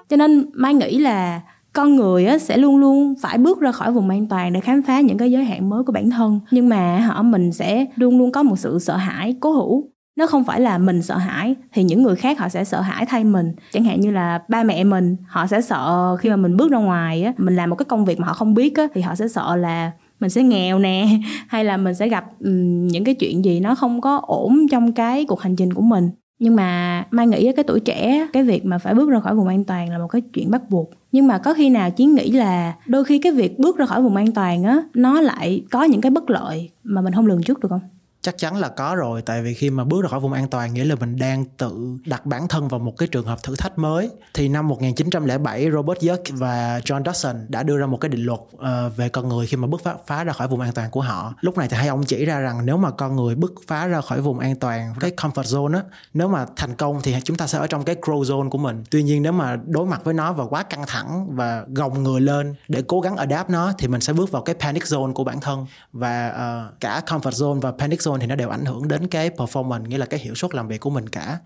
Cho 0.09 0.17
nên 0.17 0.51
mai 0.55 0.75
nghĩ 0.75 0.99
là 0.99 1.41
con 1.73 1.97
người 1.97 2.27
á, 2.27 2.39
sẽ 2.39 2.57
luôn 2.57 2.77
luôn 2.77 3.15
phải 3.21 3.39
bước 3.39 3.61
ra 3.61 3.73
khỏi 3.73 3.93
vùng 3.93 4.11
an 4.11 4.27
toàn 4.27 4.53
để 4.53 4.61
khám 4.61 4.83
phá 4.83 5.01
những 5.01 5.19
cái 5.19 5.33
giới 5.33 5.45
hạn 5.45 5.69
mới 5.69 5.85
của 5.85 5.93
bản 5.93 6.11
thân. 6.11 6.41
Nhưng 6.51 6.69
mà 6.69 6.99
họ 6.99 7.23
mình 7.23 7.53
sẽ 7.53 7.87
luôn 7.97 8.19
luôn 8.19 8.33
có 8.33 8.43
một 8.43 8.59
sự 8.59 8.79
sợ 8.79 8.97
hãi 8.97 9.37
cố 9.41 9.53
hữu 9.53 9.96
nó 10.16 10.26
không 10.26 10.44
phải 10.44 10.61
là 10.61 10.78
mình 10.78 11.02
sợ 11.02 11.16
hãi 11.16 11.54
thì 11.73 11.82
những 11.82 12.02
người 12.02 12.16
khác 12.16 12.38
họ 12.38 12.49
sẽ 12.49 12.64
sợ 12.64 12.80
hãi 12.80 13.06
thay 13.06 13.25
mình. 13.25 13.52
Chẳng 13.73 13.85
hạn 13.85 14.00
như 14.00 14.11
là 14.11 14.42
ba 14.49 14.62
mẹ 14.62 14.85
mình 14.85 15.16
họ 15.26 15.46
sẽ 15.46 15.61
sợ 15.61 16.16
khi 16.16 16.30
mà 16.30 16.37
mình 16.37 16.56
bước 16.56 16.70
ra 16.70 16.78
ngoài 16.78 17.23
á 17.23 17.32
mình 17.38 17.56
làm 17.56 17.70
một 17.70 17.76
cái 17.76 17.85
công 17.85 18.04
việc 18.04 18.20
mà 18.20 18.26
họ 18.26 18.35
không 18.35 18.54
biết 18.54 18.76
á 18.76 18.87
thì 18.94 19.00
họ 19.00 19.14
sẽ 19.14 19.28
sợ 19.28 19.56
là 19.56 19.90
mình 20.20 20.30
sẽ 20.30 20.42
nghèo 20.42 20.78
nè 20.78 21.08
hay 21.49 21.64
là 21.64 21.76
mình 21.76 21.94
sẽ 21.94 22.08
gặp 22.08 22.25
um, 22.40 22.87
những 22.87 23.04
cái 23.04 23.14
chuyện 23.14 23.44
gì 23.44 23.61
nó 23.61 23.75
không 23.75 24.00
có 24.00 24.20
ổn 24.23 24.66
trong 24.70 24.92
cái 24.92 25.25
cuộc 25.25 25.40
hành 25.40 25.56
trình 25.56 25.73
của 25.73 25.82
mình. 25.82 26.11
Nhưng 26.38 26.56
mà 26.56 27.04
mai 27.11 27.26
nghĩ 27.26 27.52
cái 27.52 27.64
tuổi 27.64 27.80
trẻ 27.80 28.26
cái 28.32 28.42
việc 28.42 28.64
mà 28.64 28.78
phải 28.78 28.94
bước 28.94 29.11
ra 29.11 29.20
khỏi 29.20 29.35
vùng 29.35 29.49
an 29.49 29.64
toàn 29.64 29.90
là 29.90 29.99
một 29.99 30.08
cái 30.08 30.23
chuyện 30.32 30.50
bắt 30.50 30.70
buộc. 30.70 30.90
Nhưng 31.12 31.26
mà 31.26 31.38
có 31.38 31.54
khi 31.54 31.70
nào 31.70 31.90
chiến 31.90 32.14
nghĩ 32.14 32.30
là 32.30 32.75
đôi 32.87 33.04
khi 33.04 33.18
cái 33.18 33.32
việc 33.32 33.58
bước 33.58 33.76
ra 33.76 33.87
khỏi 33.87 34.02
vùng 34.02 34.16
an 34.16 34.32
toàn 34.32 34.64
á 34.64 34.82
nó 34.94 35.20
lại 35.20 35.64
có 35.70 35.85
những 35.85 36.00
cái 36.00 36.11
bất 36.11 36.30
lợi 36.30 36.70
mà 36.82 37.00
mình 37.00 37.12
không 37.12 37.26
lường 37.26 37.42
trước 37.42 37.61
được 37.61 37.68
không? 37.68 37.80
Chắc 38.26 38.38
chắn 38.38 38.56
là 38.56 38.68
có 38.68 38.95
rồi 38.95 39.23
tại 39.23 39.42
vì 39.42 39.54
khi 39.54 39.71
mà 39.71 39.85
bước 39.85 40.02
ra 40.02 40.09
khỏi 40.09 40.21
vùng 40.21 40.33
an 40.33 40.49
toàn 40.49 40.75
nghĩa 40.75 40.85
là 40.85 40.95
mình 40.95 41.16
đang 41.16 41.45
tự 41.45 41.99
đặt 42.06 42.26
bản 42.26 42.49
thân 42.49 42.68
vào 42.68 42.80
một 42.80 42.95
cái 42.99 43.09
trường 43.09 43.26
hợp 43.26 43.42
thử 43.42 43.56
thách 43.56 43.78
mới. 43.78 44.11
Thì 44.35 44.49
năm 44.49 44.68
1907 44.68 45.71
Robert 45.73 45.99
Young 46.00 46.21
và 46.30 46.78
John 46.78 47.02
Dawson 47.02 47.35
đã 47.49 47.62
đưa 47.62 47.78
ra 47.78 47.87
một 47.87 47.97
cái 47.97 48.09
định 48.09 48.25
luật 48.25 48.40
uh, 48.40 48.97
về 48.97 49.09
con 49.09 49.28
người 49.28 49.47
khi 49.47 49.56
mà 49.56 49.66
bước 49.66 49.80
phá, 49.85 49.95
phá 50.06 50.25
ra 50.25 50.33
khỏi 50.33 50.49
vùng 50.49 50.61
an 50.61 50.73
toàn 50.73 50.90
của 50.90 51.00
họ. 51.00 51.35
Lúc 51.40 51.59
này 51.59 51.68
thì 51.68 51.76
hai 51.76 51.88
ông 51.88 52.04
chỉ 52.04 52.25
ra 52.25 52.40
rằng 52.40 52.66
nếu 52.66 52.76
mà 52.76 52.90
con 52.90 53.16
người 53.16 53.35
bước 53.35 53.52
phá 53.66 53.87
ra 53.87 54.00
khỏi 54.00 54.21
vùng 54.21 54.38
an 54.38 54.56
toàn 54.56 54.95
cái 55.00 55.12
comfort 55.16 55.42
zone 55.42 55.75
á 55.75 55.83
nếu 56.14 56.28
mà 56.28 56.47
thành 56.56 56.75
công 56.75 57.00
thì 57.02 57.14
chúng 57.25 57.37
ta 57.37 57.47
sẽ 57.47 57.59
ở 57.59 57.66
trong 57.66 57.85
cái 57.85 57.97
grow 58.02 58.23
zone 58.23 58.50
của 58.50 58.59
mình. 58.59 58.85
Tuy 58.90 59.02
nhiên 59.02 59.23
nếu 59.23 59.33
mà 59.33 59.56
đối 59.66 59.87
mặt 59.87 60.00
với 60.04 60.14
nó 60.14 60.33
và 60.33 60.45
quá 60.45 60.62
căng 60.62 60.85
thẳng 60.87 61.37
và 61.37 61.64
gồng 61.68 62.02
người 62.02 62.21
lên 62.21 62.54
để 62.68 62.83
cố 62.87 63.00
gắng 63.00 63.16
adapt 63.16 63.50
nó 63.50 63.73
thì 63.78 63.88
mình 63.88 64.00
sẽ 64.00 64.12
bước 64.12 64.30
vào 64.30 64.42
cái 64.42 64.54
panic 64.61 64.83
zone 64.83 65.12
của 65.12 65.25
bản 65.25 65.40
thân. 65.40 65.66
Và 65.92 66.28
uh, 66.28 66.80
cả 66.80 67.02
comfort 67.06 67.30
zone 67.30 67.61
và 67.61 67.73
panic 67.73 68.00
zone 68.00 68.15
thì 68.20 68.26
nó 68.26 68.35
đều 68.35 68.49
ảnh 68.49 68.64
hưởng 68.64 68.88
đến 68.88 69.06
cái 69.06 69.30
performance 69.30 69.87
nghĩa 69.87 69.99
là 69.99 70.06
cái 70.06 70.20
hiệu 70.20 70.35
suất 70.35 70.54
làm 70.54 70.68
việc 70.68 70.80
của 70.80 70.90
mình 70.90 71.08
cả. 71.08 71.38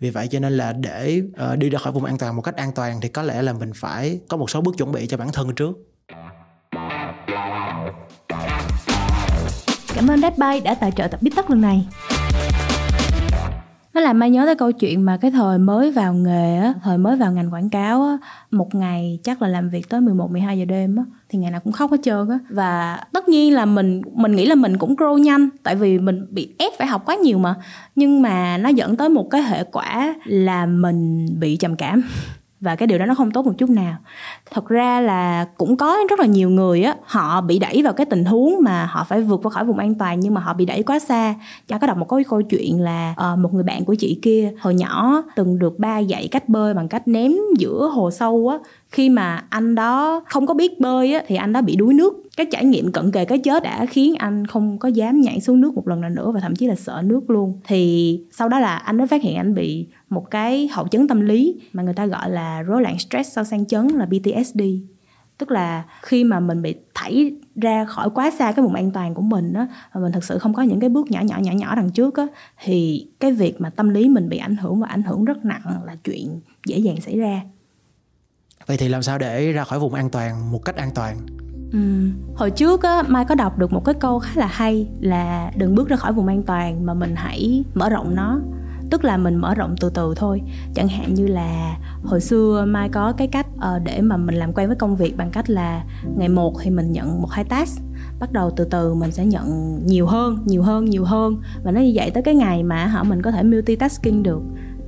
Vì 0.00 0.10
vậy 0.10 0.28
cho 0.30 0.40
nên 0.40 0.56
là 0.56 0.72
để 0.72 1.22
uh, 1.52 1.58
đi 1.58 1.70
ra 1.70 1.78
khỏi 1.78 1.92
vùng 1.92 2.04
an 2.04 2.18
toàn 2.18 2.36
một 2.36 2.42
cách 2.42 2.56
an 2.56 2.72
toàn 2.72 3.00
thì 3.00 3.08
có 3.08 3.22
lẽ 3.22 3.42
là 3.42 3.52
mình 3.52 3.72
phải 3.74 4.20
có 4.28 4.36
một 4.36 4.50
số 4.50 4.60
bước 4.60 4.76
chuẩn 4.78 4.92
bị 4.92 5.06
cho 5.06 5.16
bản 5.16 5.32
thân 5.32 5.54
trước. 5.54 5.72
Cảm 9.94 10.10
ơn 10.10 10.20
Deadby 10.20 10.60
đã 10.64 10.74
tài 10.74 10.92
trợ 10.96 11.08
tập 11.08 11.22
Bít 11.22 11.32
tắt 11.36 11.50
lần 11.50 11.60
này 11.60 11.86
nó 13.96 14.02
làm 14.02 14.18
mai 14.18 14.30
nhớ 14.30 14.46
tới 14.46 14.54
câu 14.54 14.72
chuyện 14.72 15.04
mà 15.04 15.16
cái 15.16 15.30
thời 15.30 15.58
mới 15.58 15.90
vào 15.90 16.14
nghề 16.14 16.58
á, 16.58 16.74
thời 16.82 16.98
mới 16.98 17.16
vào 17.16 17.32
ngành 17.32 17.52
quảng 17.52 17.70
cáo 17.70 18.02
á, 18.02 18.18
một 18.50 18.74
ngày 18.74 19.18
chắc 19.22 19.42
là 19.42 19.48
làm 19.48 19.68
việc 19.68 19.88
tới 19.88 20.00
11 20.00 20.30
12 20.30 20.58
giờ 20.58 20.64
đêm 20.64 20.96
á, 20.96 21.02
thì 21.28 21.38
ngày 21.38 21.50
nào 21.50 21.60
cũng 21.60 21.72
khóc 21.72 21.90
hết 21.90 21.96
trơn 22.02 22.28
á. 22.28 22.38
Và 22.50 23.00
tất 23.12 23.28
nhiên 23.28 23.54
là 23.54 23.64
mình 23.64 24.02
mình 24.14 24.32
nghĩ 24.36 24.46
là 24.46 24.54
mình 24.54 24.78
cũng 24.78 24.94
grow 24.94 25.18
nhanh, 25.18 25.48
tại 25.62 25.76
vì 25.76 25.98
mình 25.98 26.26
bị 26.30 26.54
ép 26.58 26.72
phải 26.78 26.86
học 26.86 27.02
quá 27.06 27.14
nhiều 27.14 27.38
mà. 27.38 27.54
Nhưng 27.94 28.22
mà 28.22 28.58
nó 28.58 28.68
dẫn 28.68 28.96
tới 28.96 29.08
một 29.08 29.30
cái 29.30 29.42
hệ 29.42 29.64
quả 29.64 30.14
là 30.24 30.66
mình 30.66 31.26
bị 31.40 31.56
trầm 31.56 31.76
cảm 31.76 32.02
và 32.60 32.76
cái 32.76 32.86
điều 32.86 32.98
đó 32.98 33.06
nó 33.06 33.14
không 33.14 33.30
tốt 33.30 33.46
một 33.46 33.52
chút 33.58 33.70
nào. 33.70 33.96
Thật 34.50 34.68
ra 34.68 35.00
là 35.00 35.46
cũng 35.56 35.76
có 35.76 35.96
rất 36.10 36.20
là 36.20 36.26
nhiều 36.26 36.50
người 36.50 36.82
á 36.82 36.96
họ 37.04 37.40
bị 37.40 37.58
đẩy 37.58 37.82
vào 37.82 37.92
cái 37.92 38.06
tình 38.06 38.24
huống 38.24 38.54
mà 38.62 38.86
họ 38.86 39.04
phải 39.04 39.20
vượt 39.20 39.40
qua 39.42 39.50
khỏi 39.50 39.64
vùng 39.64 39.78
an 39.78 39.94
toàn 39.94 40.20
nhưng 40.20 40.34
mà 40.34 40.40
họ 40.40 40.54
bị 40.54 40.66
đẩy 40.66 40.82
quá 40.82 40.98
xa. 40.98 41.34
Cho 41.68 41.78
có 41.78 41.86
đọc 41.86 41.96
một 41.96 42.08
cái 42.08 42.24
câu 42.24 42.42
chuyện 42.42 42.80
là 42.80 43.14
uh, 43.32 43.38
một 43.38 43.54
người 43.54 43.62
bạn 43.62 43.84
của 43.84 43.94
chị 43.94 44.18
kia 44.22 44.52
hồi 44.60 44.74
nhỏ 44.74 45.22
từng 45.36 45.58
được 45.58 45.78
ba 45.78 45.98
dạy 45.98 46.28
cách 46.30 46.48
bơi 46.48 46.74
bằng 46.74 46.88
cách 46.88 47.08
ném 47.08 47.32
giữa 47.58 47.90
hồ 47.94 48.10
sâu 48.10 48.48
á 48.48 48.58
khi 48.90 49.08
mà 49.08 49.44
anh 49.48 49.74
đó 49.74 50.22
không 50.26 50.46
có 50.46 50.54
biết 50.54 50.80
bơi 50.80 51.14
á, 51.14 51.22
thì 51.26 51.36
anh 51.36 51.52
đó 51.52 51.62
bị 51.62 51.76
đuối 51.76 51.94
nước. 51.94 52.22
Cái 52.36 52.46
trải 52.50 52.64
nghiệm 52.64 52.92
cận 52.92 53.12
kề 53.12 53.24
cái 53.24 53.38
chết 53.38 53.62
đã 53.62 53.86
khiến 53.86 54.14
anh 54.14 54.46
không 54.46 54.78
có 54.78 54.88
dám 54.88 55.20
nhảy 55.20 55.40
xuống 55.40 55.60
nước 55.60 55.74
một 55.74 55.88
lần 55.88 56.00
nào 56.00 56.10
nữa 56.10 56.30
và 56.30 56.40
thậm 56.40 56.56
chí 56.56 56.66
là 56.66 56.74
sợ 56.74 57.02
nước 57.04 57.30
luôn. 57.30 57.60
Thì 57.64 58.20
sau 58.30 58.48
đó 58.48 58.58
là 58.58 58.76
anh 58.76 58.96
đó 58.96 59.06
phát 59.06 59.22
hiện 59.22 59.36
anh 59.36 59.54
bị 59.54 59.86
một 60.08 60.30
cái 60.30 60.68
hậu 60.72 60.88
chấn 60.88 61.08
tâm 61.08 61.20
lý 61.20 61.60
mà 61.72 61.82
người 61.82 61.94
ta 61.94 62.06
gọi 62.06 62.30
là 62.30 62.62
rối 62.62 62.82
loạn 62.82 62.98
stress 62.98 63.32
sau 63.34 63.44
sang 63.44 63.66
chấn 63.66 63.88
là 63.88 64.06
PTSD 64.06 64.60
tức 65.38 65.50
là 65.50 65.84
khi 66.02 66.24
mà 66.24 66.40
mình 66.40 66.62
bị 66.62 66.74
thảy 66.94 67.32
ra 67.56 67.84
khỏi 67.84 68.10
quá 68.10 68.30
xa 68.30 68.52
cái 68.52 68.62
vùng 68.62 68.74
an 68.74 68.90
toàn 68.90 69.14
của 69.14 69.22
mình 69.22 69.52
á 69.52 69.66
và 69.92 70.00
mình 70.00 70.12
thực 70.12 70.24
sự 70.24 70.38
không 70.38 70.54
có 70.54 70.62
những 70.62 70.80
cái 70.80 70.90
bước 70.90 71.10
nhỏ 71.10 71.20
nhỏ 71.20 71.38
nhỏ 71.38 71.52
nhỏ 71.52 71.74
đằng 71.74 71.90
trước 71.90 72.16
á 72.16 72.26
thì 72.64 73.08
cái 73.20 73.32
việc 73.32 73.60
mà 73.60 73.70
tâm 73.70 73.88
lý 73.88 74.08
mình 74.08 74.28
bị 74.28 74.38
ảnh 74.38 74.56
hưởng 74.56 74.80
và 74.80 74.88
ảnh 74.88 75.02
hưởng 75.02 75.24
rất 75.24 75.44
nặng 75.44 75.80
là 75.84 75.96
chuyện 76.04 76.40
dễ 76.66 76.78
dàng 76.78 77.00
xảy 77.00 77.18
ra 77.18 77.40
vậy 78.66 78.76
thì 78.76 78.88
làm 78.88 79.02
sao 79.02 79.18
để 79.18 79.52
ra 79.52 79.64
khỏi 79.64 79.78
vùng 79.78 79.94
an 79.94 80.10
toàn 80.10 80.52
một 80.52 80.64
cách 80.64 80.76
an 80.76 80.90
toàn? 80.94 81.16
Ừ. 81.72 81.78
Hồi 82.34 82.50
trước 82.50 82.82
á, 82.82 83.02
Mai 83.08 83.24
có 83.24 83.34
đọc 83.34 83.58
được 83.58 83.72
một 83.72 83.84
cái 83.84 83.94
câu 83.94 84.18
khá 84.18 84.30
là 84.34 84.46
hay 84.46 84.88
là 85.00 85.50
đừng 85.56 85.74
bước 85.74 85.88
ra 85.88 85.96
khỏi 85.96 86.12
vùng 86.12 86.26
an 86.26 86.42
toàn 86.42 86.86
mà 86.86 86.94
mình 86.94 87.14
hãy 87.16 87.64
mở 87.74 87.88
rộng 87.88 88.14
nó. 88.14 88.40
Tức 88.90 89.04
là 89.04 89.16
mình 89.16 89.36
mở 89.36 89.54
rộng 89.54 89.74
từ 89.80 89.90
từ 89.90 90.14
thôi. 90.16 90.42
Chẳng 90.74 90.88
hạn 90.88 91.14
như 91.14 91.26
là 91.26 91.78
hồi 92.04 92.20
xưa 92.20 92.64
mai 92.68 92.88
có 92.88 93.12
cái 93.12 93.26
cách 93.26 93.46
uh, 93.56 93.82
để 93.84 94.00
mà 94.00 94.16
mình 94.16 94.34
làm 94.34 94.52
quen 94.52 94.66
với 94.66 94.76
công 94.76 94.96
việc 94.96 95.16
bằng 95.16 95.30
cách 95.30 95.50
là 95.50 95.84
ngày 96.16 96.28
một 96.28 96.54
thì 96.62 96.70
mình 96.70 96.92
nhận 96.92 97.22
một 97.22 97.30
hai 97.30 97.44
task. 97.44 97.82
Bắt 98.18 98.32
đầu 98.32 98.50
từ 98.56 98.64
từ 98.64 98.94
mình 98.94 99.12
sẽ 99.12 99.26
nhận 99.26 99.78
nhiều 99.86 100.06
hơn 100.06 100.38
nhiều 100.44 100.62
hơn 100.62 100.84
nhiều 100.84 101.04
hơn. 101.04 101.36
Và 101.64 101.70
nó 101.70 101.80
như 101.80 101.92
vậy 101.94 102.10
tới 102.10 102.22
cái 102.22 102.34
ngày 102.34 102.62
mà 102.62 102.86
họ 102.86 103.04
mình 103.04 103.22
có 103.22 103.30
thể 103.30 103.42
multitasking 103.42 104.22
được 104.22 104.40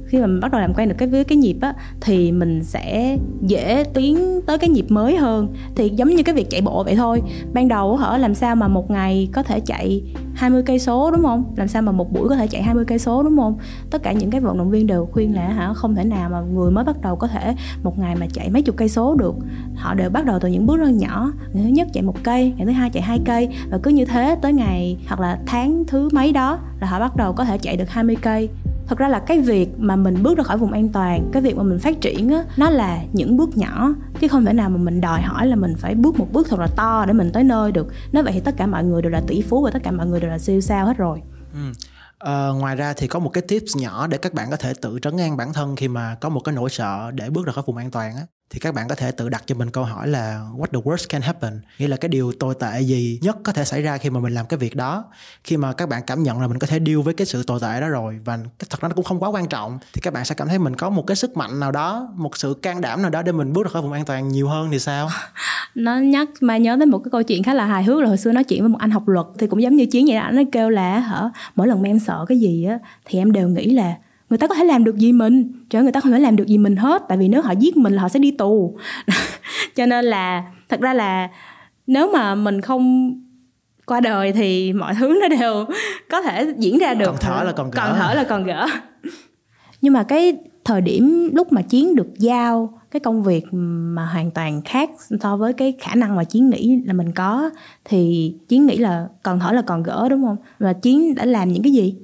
khi 0.08 0.18
mà 0.18 0.26
mình 0.26 0.40
bắt 0.40 0.52
đầu 0.52 0.60
làm 0.60 0.74
quen 0.74 0.88
được 0.88 0.94
cái 0.98 1.08
với 1.08 1.24
cái 1.24 1.38
nhịp 1.38 1.56
á, 1.60 1.74
thì 2.00 2.32
mình 2.32 2.64
sẽ 2.64 3.16
dễ 3.42 3.84
tiến 3.94 4.40
tới 4.46 4.58
cái 4.58 4.70
nhịp 4.70 4.86
mới 4.88 5.16
hơn. 5.16 5.48
Thì 5.76 5.88
giống 5.88 6.08
như 6.08 6.22
cái 6.22 6.34
việc 6.34 6.50
chạy 6.50 6.60
bộ 6.60 6.84
vậy 6.84 6.96
thôi. 6.96 7.22
Ban 7.52 7.68
đầu 7.68 7.96
hở 7.96 8.16
làm 8.16 8.34
sao 8.34 8.56
mà 8.56 8.68
một 8.68 8.90
ngày 8.90 9.28
có 9.32 9.42
thể 9.42 9.60
chạy 9.60 10.02
20 10.34 10.62
cây 10.62 10.78
số, 10.78 11.10
đúng 11.10 11.22
không? 11.22 11.44
Làm 11.56 11.68
sao 11.68 11.82
mà 11.82 11.92
một 11.92 12.12
buổi 12.12 12.28
có 12.28 12.36
thể 12.36 12.46
chạy 12.46 12.62
20 12.62 12.84
cây 12.84 12.98
số, 12.98 13.22
đúng 13.22 13.36
không? 13.36 13.58
Tất 13.90 14.02
cả 14.02 14.12
những 14.12 14.30
cái 14.30 14.40
vận 14.40 14.58
động 14.58 14.70
viên 14.70 14.86
đều 14.86 15.08
khuyên 15.12 15.34
là 15.34 15.48
hả, 15.48 15.72
không 15.74 15.94
thể 15.94 16.04
nào 16.04 16.30
mà 16.30 16.40
người 16.40 16.70
mới 16.70 16.84
bắt 16.84 17.00
đầu 17.02 17.16
có 17.16 17.26
thể 17.26 17.54
một 17.82 17.98
ngày 17.98 18.16
mà 18.16 18.26
chạy 18.32 18.50
mấy 18.50 18.62
chục 18.62 18.76
cây 18.76 18.88
số 18.88 19.14
được. 19.14 19.34
Họ 19.74 19.94
đều 19.94 20.10
bắt 20.10 20.24
đầu 20.24 20.38
từ 20.38 20.48
những 20.48 20.66
bước 20.66 20.76
rất 20.76 20.90
nhỏ. 20.90 21.32
Ngày 21.52 21.64
thứ 21.64 21.70
nhất 21.70 21.88
chạy 21.92 22.02
một 22.02 22.16
cây, 22.22 22.52
ngày 22.56 22.66
thứ 22.66 22.72
hai 22.72 22.90
chạy 22.90 23.02
hai 23.02 23.18
cây, 23.24 23.48
và 23.70 23.78
cứ 23.82 23.90
như 23.90 24.04
thế 24.04 24.36
tới 24.42 24.52
ngày 24.52 24.96
hoặc 25.08 25.20
là 25.20 25.38
tháng 25.46 25.84
thứ 25.86 26.08
mấy 26.12 26.32
đó 26.32 26.58
là 26.80 26.86
họ 26.86 27.00
bắt 27.00 27.16
đầu 27.16 27.32
có 27.32 27.44
thể 27.44 27.58
chạy 27.58 27.76
được 27.76 27.90
20 27.90 28.16
cây 28.22 28.48
thật 28.88 28.98
ra 28.98 29.08
là 29.08 29.18
cái 29.18 29.40
việc 29.40 29.68
mà 29.78 29.96
mình 29.96 30.22
bước 30.22 30.38
ra 30.38 30.44
khỏi 30.44 30.58
vùng 30.58 30.72
an 30.72 30.88
toàn 30.88 31.30
cái 31.32 31.42
việc 31.42 31.56
mà 31.56 31.62
mình 31.62 31.78
phát 31.78 32.00
triển 32.00 32.28
á 32.28 32.44
nó 32.56 32.70
là 32.70 32.98
những 33.12 33.36
bước 33.36 33.56
nhỏ 33.56 33.94
chứ 34.20 34.28
không 34.28 34.44
thể 34.44 34.52
nào 34.52 34.70
mà 34.70 34.76
mình 34.76 35.00
đòi 35.00 35.22
hỏi 35.22 35.46
là 35.46 35.56
mình 35.56 35.74
phải 35.78 35.94
bước 35.94 36.18
một 36.18 36.26
bước 36.32 36.46
thật 36.50 36.60
là 36.60 36.68
to 36.76 37.04
để 37.06 37.12
mình 37.12 37.30
tới 37.32 37.44
nơi 37.44 37.72
được. 37.72 37.86
Nói 38.12 38.22
vậy 38.22 38.32
thì 38.32 38.40
tất 38.40 38.54
cả 38.56 38.66
mọi 38.66 38.84
người 38.84 39.02
đều 39.02 39.10
là 39.10 39.22
tỷ 39.26 39.42
phú 39.42 39.62
và 39.62 39.70
tất 39.70 39.82
cả 39.82 39.90
mọi 39.90 40.06
người 40.06 40.20
đều 40.20 40.30
là 40.30 40.38
siêu 40.38 40.60
sao 40.60 40.86
hết 40.86 40.96
rồi. 40.96 41.22
Ừ. 41.52 41.58
À, 42.18 42.48
ngoài 42.48 42.76
ra 42.76 42.92
thì 42.92 43.06
có 43.06 43.18
một 43.18 43.30
cái 43.32 43.42
tips 43.42 43.76
nhỏ 43.76 44.06
để 44.06 44.18
các 44.18 44.34
bạn 44.34 44.50
có 44.50 44.56
thể 44.56 44.72
tự 44.82 44.98
trấn 45.02 45.16
an 45.16 45.36
bản 45.36 45.52
thân 45.52 45.76
khi 45.76 45.88
mà 45.88 46.16
có 46.20 46.28
một 46.28 46.40
cái 46.40 46.54
nỗi 46.54 46.70
sợ 46.70 47.10
để 47.14 47.30
bước 47.30 47.46
ra 47.46 47.52
khỏi 47.52 47.64
vùng 47.66 47.76
an 47.76 47.90
toàn 47.90 48.16
á 48.16 48.22
thì 48.50 48.60
các 48.60 48.74
bạn 48.74 48.88
có 48.88 48.94
thể 48.94 49.10
tự 49.10 49.28
đặt 49.28 49.42
cho 49.46 49.54
mình 49.54 49.70
câu 49.70 49.84
hỏi 49.84 50.08
là 50.08 50.40
what 50.56 50.66
the 50.66 50.80
worst 50.90 51.06
can 51.08 51.22
happen? 51.22 51.60
Nghĩa 51.78 51.88
là 51.88 51.96
cái 51.96 52.08
điều 52.08 52.32
tồi 52.32 52.54
tệ 52.60 52.80
gì 52.80 53.18
nhất 53.22 53.36
có 53.44 53.52
thể 53.52 53.64
xảy 53.64 53.82
ra 53.82 53.98
khi 53.98 54.10
mà 54.10 54.20
mình 54.20 54.34
làm 54.34 54.46
cái 54.46 54.58
việc 54.58 54.76
đó? 54.76 55.04
Khi 55.44 55.56
mà 55.56 55.72
các 55.72 55.88
bạn 55.88 56.02
cảm 56.06 56.22
nhận 56.22 56.40
là 56.40 56.46
mình 56.46 56.58
có 56.58 56.66
thể 56.66 56.80
deal 56.86 56.98
với 56.98 57.14
cái 57.14 57.26
sự 57.26 57.42
tồi 57.42 57.60
tệ 57.60 57.80
đó 57.80 57.88
rồi 57.88 58.20
và 58.24 58.38
thật 58.70 58.80
ra 58.80 58.88
nó 58.88 58.94
cũng 58.94 59.04
không 59.04 59.20
quá 59.20 59.28
quan 59.28 59.48
trọng, 59.48 59.78
thì 59.92 60.00
các 60.00 60.12
bạn 60.12 60.24
sẽ 60.24 60.34
cảm 60.34 60.48
thấy 60.48 60.58
mình 60.58 60.76
có 60.76 60.90
một 60.90 61.06
cái 61.06 61.16
sức 61.16 61.36
mạnh 61.36 61.60
nào 61.60 61.72
đó, 61.72 62.08
một 62.14 62.36
sự 62.36 62.54
can 62.62 62.80
đảm 62.80 63.02
nào 63.02 63.10
đó 63.10 63.22
để 63.22 63.32
mình 63.32 63.52
bước 63.52 63.66
ra 63.66 63.70
khỏi 63.70 63.82
vùng 63.82 63.92
an 63.92 64.04
toàn 64.04 64.28
nhiều 64.28 64.48
hơn 64.48 64.68
thì 64.70 64.78
sao? 64.78 65.08
Nó 65.74 65.96
nhắc 65.96 66.28
mà 66.40 66.56
nhớ 66.56 66.76
đến 66.76 66.90
một 66.90 66.98
cái 66.98 67.10
câu 67.10 67.22
chuyện 67.22 67.42
khá 67.42 67.54
là 67.54 67.66
hài 67.66 67.84
hước 67.84 68.00
là 68.00 68.08
hồi 68.08 68.18
xưa 68.18 68.32
nói 68.32 68.44
chuyện 68.44 68.60
với 68.60 68.68
một 68.68 68.78
anh 68.78 68.90
học 68.90 69.08
luật 69.08 69.26
thì 69.38 69.46
cũng 69.46 69.62
giống 69.62 69.76
như 69.76 69.86
chiến 69.86 70.06
vậy 70.06 70.16
đó. 70.16 70.22
Anh 70.22 70.38
ấy 70.38 70.46
kêu 70.52 70.70
là 70.70 70.98
hả, 70.98 71.30
mỗi 71.54 71.66
lần 71.68 71.82
mà 71.82 71.88
em 71.88 71.98
sợ 71.98 72.24
cái 72.28 72.40
gì 72.40 72.64
á 72.64 72.78
thì 73.04 73.18
em 73.18 73.32
đều 73.32 73.48
nghĩ 73.48 73.70
là 73.70 73.94
người 74.30 74.38
ta 74.38 74.46
có 74.46 74.54
thể 74.54 74.64
làm 74.64 74.84
được 74.84 74.96
gì 74.96 75.12
mình? 75.12 75.52
Trời 75.70 75.82
người 75.82 75.92
ta 75.92 76.00
không 76.00 76.12
thể 76.12 76.18
làm 76.18 76.36
được 76.36 76.46
gì 76.46 76.58
mình 76.58 76.76
hết 76.76 77.02
tại 77.08 77.18
vì 77.18 77.28
nếu 77.28 77.42
họ 77.42 77.52
giết 77.52 77.76
mình 77.76 77.92
là 77.92 78.02
họ 78.02 78.08
sẽ 78.08 78.18
đi 78.18 78.30
tù. 78.30 78.78
Cho 79.76 79.86
nên 79.86 80.04
là 80.04 80.44
thật 80.68 80.80
ra 80.80 80.94
là 80.94 81.28
nếu 81.86 82.10
mà 82.12 82.34
mình 82.34 82.60
không 82.60 83.14
qua 83.86 84.00
đời 84.00 84.32
thì 84.32 84.72
mọi 84.72 84.94
thứ 84.94 85.18
nó 85.20 85.28
đều 85.28 85.64
có 86.10 86.22
thể 86.22 86.54
diễn 86.58 86.78
ra 86.78 86.94
được. 86.94 87.06
Còn 87.06 87.16
thở 87.20 87.44
là 87.44 87.52
còn 87.52 87.70
gỡ. 87.70 87.82
Còn 87.82 87.98
thở 87.98 88.14
là 88.14 88.24
còn 88.24 88.44
gỡ. 88.44 88.66
Nhưng 89.80 89.92
mà 89.92 90.02
cái 90.02 90.36
thời 90.64 90.80
điểm 90.80 91.30
lúc 91.34 91.52
mà 91.52 91.62
chiến 91.62 91.94
được 91.94 92.18
giao 92.18 92.80
cái 92.90 93.00
công 93.00 93.22
việc 93.22 93.44
mà 93.52 94.06
hoàn 94.06 94.30
toàn 94.30 94.62
khác 94.64 94.90
so 95.20 95.36
với 95.36 95.52
cái 95.52 95.74
khả 95.80 95.94
năng 95.94 96.16
mà 96.16 96.24
chiến 96.24 96.50
nghĩ 96.50 96.82
là 96.86 96.92
mình 96.92 97.12
có 97.12 97.50
thì 97.84 98.34
chiến 98.48 98.66
nghĩ 98.66 98.76
là 98.76 99.08
còn 99.22 99.40
thở 99.40 99.52
là 99.52 99.62
còn 99.62 99.82
gỡ 99.82 100.08
đúng 100.10 100.24
không? 100.24 100.36
Và 100.58 100.72
chiến 100.72 101.14
đã 101.14 101.24
làm 101.24 101.52
những 101.52 101.62
cái 101.62 101.72
gì 101.72 101.94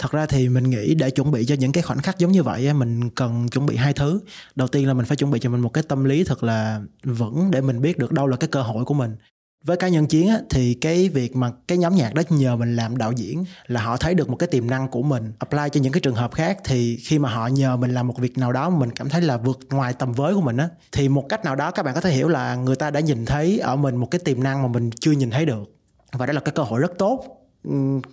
thật 0.00 0.12
ra 0.12 0.26
thì 0.26 0.48
mình 0.48 0.70
nghĩ 0.70 0.94
để 0.94 1.10
chuẩn 1.10 1.30
bị 1.30 1.44
cho 1.44 1.54
những 1.54 1.72
cái 1.72 1.82
khoảnh 1.82 1.98
khắc 1.98 2.18
giống 2.18 2.32
như 2.32 2.42
vậy 2.42 2.72
mình 2.72 3.10
cần 3.10 3.48
chuẩn 3.48 3.66
bị 3.66 3.76
hai 3.76 3.92
thứ. 3.92 4.20
Đầu 4.54 4.68
tiên 4.68 4.88
là 4.88 4.94
mình 4.94 5.06
phải 5.06 5.16
chuẩn 5.16 5.30
bị 5.30 5.40
cho 5.40 5.50
mình 5.50 5.60
một 5.60 5.72
cái 5.72 5.84
tâm 5.88 6.04
lý 6.04 6.24
thật 6.24 6.42
là 6.42 6.80
vững 7.04 7.50
để 7.50 7.60
mình 7.60 7.80
biết 7.80 7.98
được 7.98 8.12
đâu 8.12 8.26
là 8.26 8.36
cái 8.36 8.48
cơ 8.48 8.62
hội 8.62 8.84
của 8.84 8.94
mình. 8.94 9.16
Với 9.64 9.76
cá 9.76 9.88
nhân 9.88 10.06
chiến 10.06 10.28
á, 10.28 10.38
thì 10.50 10.74
cái 10.74 11.08
việc 11.08 11.36
mà 11.36 11.50
cái 11.68 11.78
nhóm 11.78 11.94
nhạc 11.94 12.14
đó 12.14 12.22
nhờ 12.28 12.56
mình 12.56 12.76
làm 12.76 12.96
đạo 12.96 13.12
diễn 13.12 13.44
là 13.66 13.82
họ 13.82 13.96
thấy 13.96 14.14
được 14.14 14.30
một 14.30 14.36
cái 14.36 14.46
tiềm 14.46 14.70
năng 14.70 14.88
của 14.88 15.02
mình 15.02 15.32
apply 15.38 15.62
cho 15.72 15.80
những 15.80 15.92
cái 15.92 16.00
trường 16.00 16.14
hợp 16.14 16.34
khác 16.34 16.58
thì 16.64 16.96
khi 16.96 17.18
mà 17.18 17.30
họ 17.30 17.46
nhờ 17.46 17.76
mình 17.76 17.94
làm 17.94 18.06
một 18.06 18.18
việc 18.18 18.38
nào 18.38 18.52
đó 18.52 18.70
mình 18.70 18.90
cảm 18.90 19.08
thấy 19.08 19.22
là 19.22 19.36
vượt 19.36 19.58
ngoài 19.70 19.92
tầm 19.92 20.12
với 20.12 20.34
của 20.34 20.40
mình 20.40 20.56
á 20.56 20.68
thì 20.92 21.08
một 21.08 21.26
cách 21.28 21.44
nào 21.44 21.56
đó 21.56 21.70
các 21.70 21.82
bạn 21.82 21.94
có 21.94 22.00
thể 22.00 22.10
hiểu 22.10 22.28
là 22.28 22.54
người 22.54 22.76
ta 22.76 22.90
đã 22.90 23.00
nhìn 23.00 23.26
thấy 23.26 23.58
ở 23.58 23.76
mình 23.76 23.96
một 23.96 24.10
cái 24.10 24.18
tiềm 24.24 24.42
năng 24.42 24.62
mà 24.62 24.68
mình 24.68 24.90
chưa 25.00 25.12
nhìn 25.12 25.30
thấy 25.30 25.46
được. 25.46 25.76
Và 26.12 26.26
đó 26.26 26.32
là 26.32 26.40
cái 26.40 26.52
cơ 26.52 26.62
hội 26.62 26.80
rất 26.80 26.92
tốt 26.98 27.39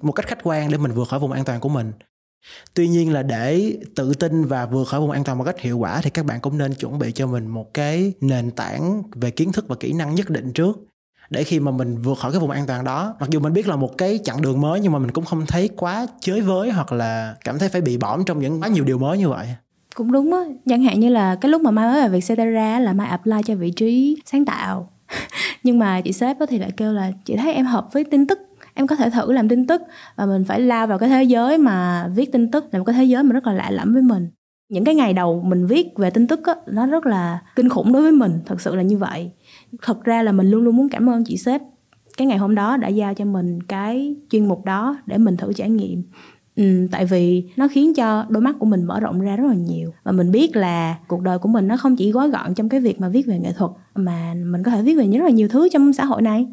một 0.02 0.12
cách 0.12 0.28
khách 0.28 0.44
quan 0.44 0.72
để 0.72 0.78
mình 0.78 0.92
vượt 0.92 1.08
khỏi 1.08 1.20
vùng 1.20 1.32
an 1.32 1.46
toàn 1.46 1.60
của 1.60 1.70
mình. 1.70 1.92
Tuy 2.74 2.88
nhiên 2.88 3.14
là 3.14 3.24
để 3.24 3.78
tự 3.96 4.14
tin 4.14 4.46
và 4.46 4.66
vượt 4.66 4.88
khỏi 4.88 5.00
vùng 5.00 5.12
an 5.12 5.24
toàn 5.24 5.38
một 5.38 5.44
cách 5.44 5.60
hiệu 5.60 5.78
quả 5.78 6.02
thì 6.02 6.10
các 6.10 6.26
bạn 6.26 6.40
cũng 6.42 6.58
nên 6.58 6.74
chuẩn 6.74 7.00
bị 7.00 7.12
cho 7.12 7.28
mình 7.28 7.48
một 7.48 7.74
cái 7.74 8.14
nền 8.22 8.52
tảng 8.52 9.04
về 9.16 9.32
kiến 9.32 9.52
thức 9.52 9.68
và 9.68 9.76
kỹ 9.76 9.94
năng 9.94 10.16
nhất 10.16 10.30
định 10.30 10.54
trước 10.54 10.78
để 11.30 11.44
khi 11.44 11.60
mà 11.60 11.72
mình 11.72 12.02
vượt 12.02 12.18
khỏi 12.18 12.32
cái 12.32 12.40
vùng 12.40 12.52
an 12.52 12.68
toàn 12.68 12.84
đó. 12.84 13.16
Mặc 13.20 13.30
dù 13.30 13.40
mình 13.40 13.54
biết 13.54 13.68
là 13.68 13.76
một 13.76 13.98
cái 13.98 14.20
chặng 14.24 14.42
đường 14.42 14.62
mới 14.62 14.80
nhưng 14.80 14.92
mà 14.92 15.00
mình 15.00 15.12
cũng 15.12 15.26
không 15.26 15.46
thấy 15.46 15.70
quá 15.78 16.08
chới 16.20 16.42
với 16.42 16.72
hoặc 16.72 16.92
là 16.92 17.36
cảm 17.44 17.60
thấy 17.60 17.70
phải 17.70 17.82
bị 17.82 17.98
bỏm 17.98 18.26
trong 18.26 18.40
những 18.40 18.62
quá 18.62 18.68
nhiều 18.68 18.84
điều 18.84 18.98
mới 18.98 19.18
như 19.18 19.30
vậy. 19.30 19.48
Cũng 19.96 20.12
đúng 20.12 20.34
á, 20.34 20.40
chẳng 20.66 20.84
hạn 20.84 21.00
như 21.00 21.10
là 21.10 21.36
cái 21.36 21.52
lúc 21.52 21.62
mà 21.62 21.72
mai 21.72 21.88
mới 21.88 22.10
về 22.10 22.20
việc 22.20 22.38
ra 22.38 22.80
là 22.80 22.94
mai 22.94 23.08
apply 23.08 23.38
cho 23.46 23.56
vị 23.56 23.72
trí 23.72 24.18
sáng 24.26 24.46
tạo. 24.46 24.90
Nhưng 25.64 25.80
mà 25.80 26.02
chị 26.02 26.14
sếp 26.14 26.38
thì 26.50 26.58
lại 26.58 26.72
kêu 26.78 26.94
là, 26.94 27.12
chị 27.26 27.36
thấy 27.36 27.54
em 27.54 27.66
hợp 27.66 27.90
với 27.94 28.04
tin 28.04 28.28
tức 28.28 28.40
em 28.78 28.88
có 28.88 28.96
thể 28.96 29.10
thử 29.10 29.32
làm 29.32 29.50
tin 29.50 29.68
tức 29.68 29.82
và 30.16 30.26
mình 30.26 30.44
phải 30.44 30.60
lao 30.62 30.88
vào 30.88 31.00
cái 31.00 31.10
thế 31.10 31.24
giới 31.24 31.58
mà 31.58 32.08
viết 32.16 32.32
tin 32.32 32.52
tức 32.52 32.66
là 32.72 32.80
một 32.80 32.86
cái 32.86 32.94
thế 32.94 33.04
giới 33.04 33.24
mà 33.24 33.34
rất 33.34 33.48
là 33.48 33.54
lạ 33.54 33.72
lẫm 33.72 33.94
với 33.94 34.02
mình. 34.02 34.28
Những 34.70 34.84
cái 34.84 34.96
ngày 34.96 35.14
đầu 35.14 35.42
mình 35.46 35.66
viết 35.66 35.98
về 35.98 36.10
tin 36.10 36.28
tức 36.28 36.46
á 36.46 36.56
nó 36.68 36.86
rất 36.86 37.06
là 37.06 37.40
kinh 37.56 37.70
khủng 37.70 37.94
đối 37.94 38.02
với 38.02 38.12
mình 38.12 38.32
thật 38.46 38.62
sự 38.62 38.76
là 38.76 38.82
như 38.82 38.98
vậy. 38.98 39.32
Thật 39.82 40.04
ra 40.04 40.24
là 40.24 40.32
mình 40.32 40.50
luôn 40.52 40.64
luôn 40.64 40.76
muốn 40.76 40.90
cảm 40.90 41.10
ơn 41.10 41.24
chị 41.24 41.38
sếp. 41.38 41.62
Cái 42.18 42.28
ngày 42.28 42.38
hôm 42.38 42.56
đó 42.56 42.78
đã 42.78 42.88
giao 42.88 43.14
cho 43.14 43.26
mình 43.26 43.64
cái 43.64 44.16
chuyên 44.30 44.48
mục 44.48 44.66
đó 44.66 44.98
để 45.06 45.18
mình 45.18 45.38
thử 45.38 45.54
trải 45.54 45.70
nghiệm. 45.70 46.04
Ừ, 46.56 46.88
tại 46.92 47.06
vì 47.06 47.44
nó 47.56 47.68
khiến 47.68 47.94
cho 47.94 48.26
đôi 48.30 48.42
mắt 48.42 48.56
của 48.60 48.66
mình 48.66 48.84
mở 48.84 49.00
rộng 49.00 49.22
ra 49.22 49.36
rất 49.36 49.48
là 49.48 49.54
nhiều. 49.54 49.94
Và 50.04 50.12
mình 50.12 50.32
biết 50.32 50.56
là 50.56 50.96
cuộc 51.08 51.22
đời 51.22 51.38
của 51.38 51.50
mình 51.50 51.68
nó 51.68 51.78
không 51.78 51.96
chỉ 51.96 52.12
gói 52.12 52.30
gọn 52.30 52.54
trong 52.54 52.70
cái 52.70 52.80
việc 52.80 53.02
mà 53.02 53.10
viết 53.10 53.28
về 53.28 53.40
nghệ 53.40 53.54
thuật 53.54 53.72
mà 53.96 54.34
mình 54.34 54.64
có 54.64 54.72
thể 54.72 54.82
viết 54.82 54.96
về 54.96 55.08
rất 55.08 55.24
là 55.24 55.30
nhiều 55.30 55.48
thứ 55.48 55.70
trong 55.70 55.94
xã 55.94 56.06
hội 56.06 56.22
này. 56.22 56.48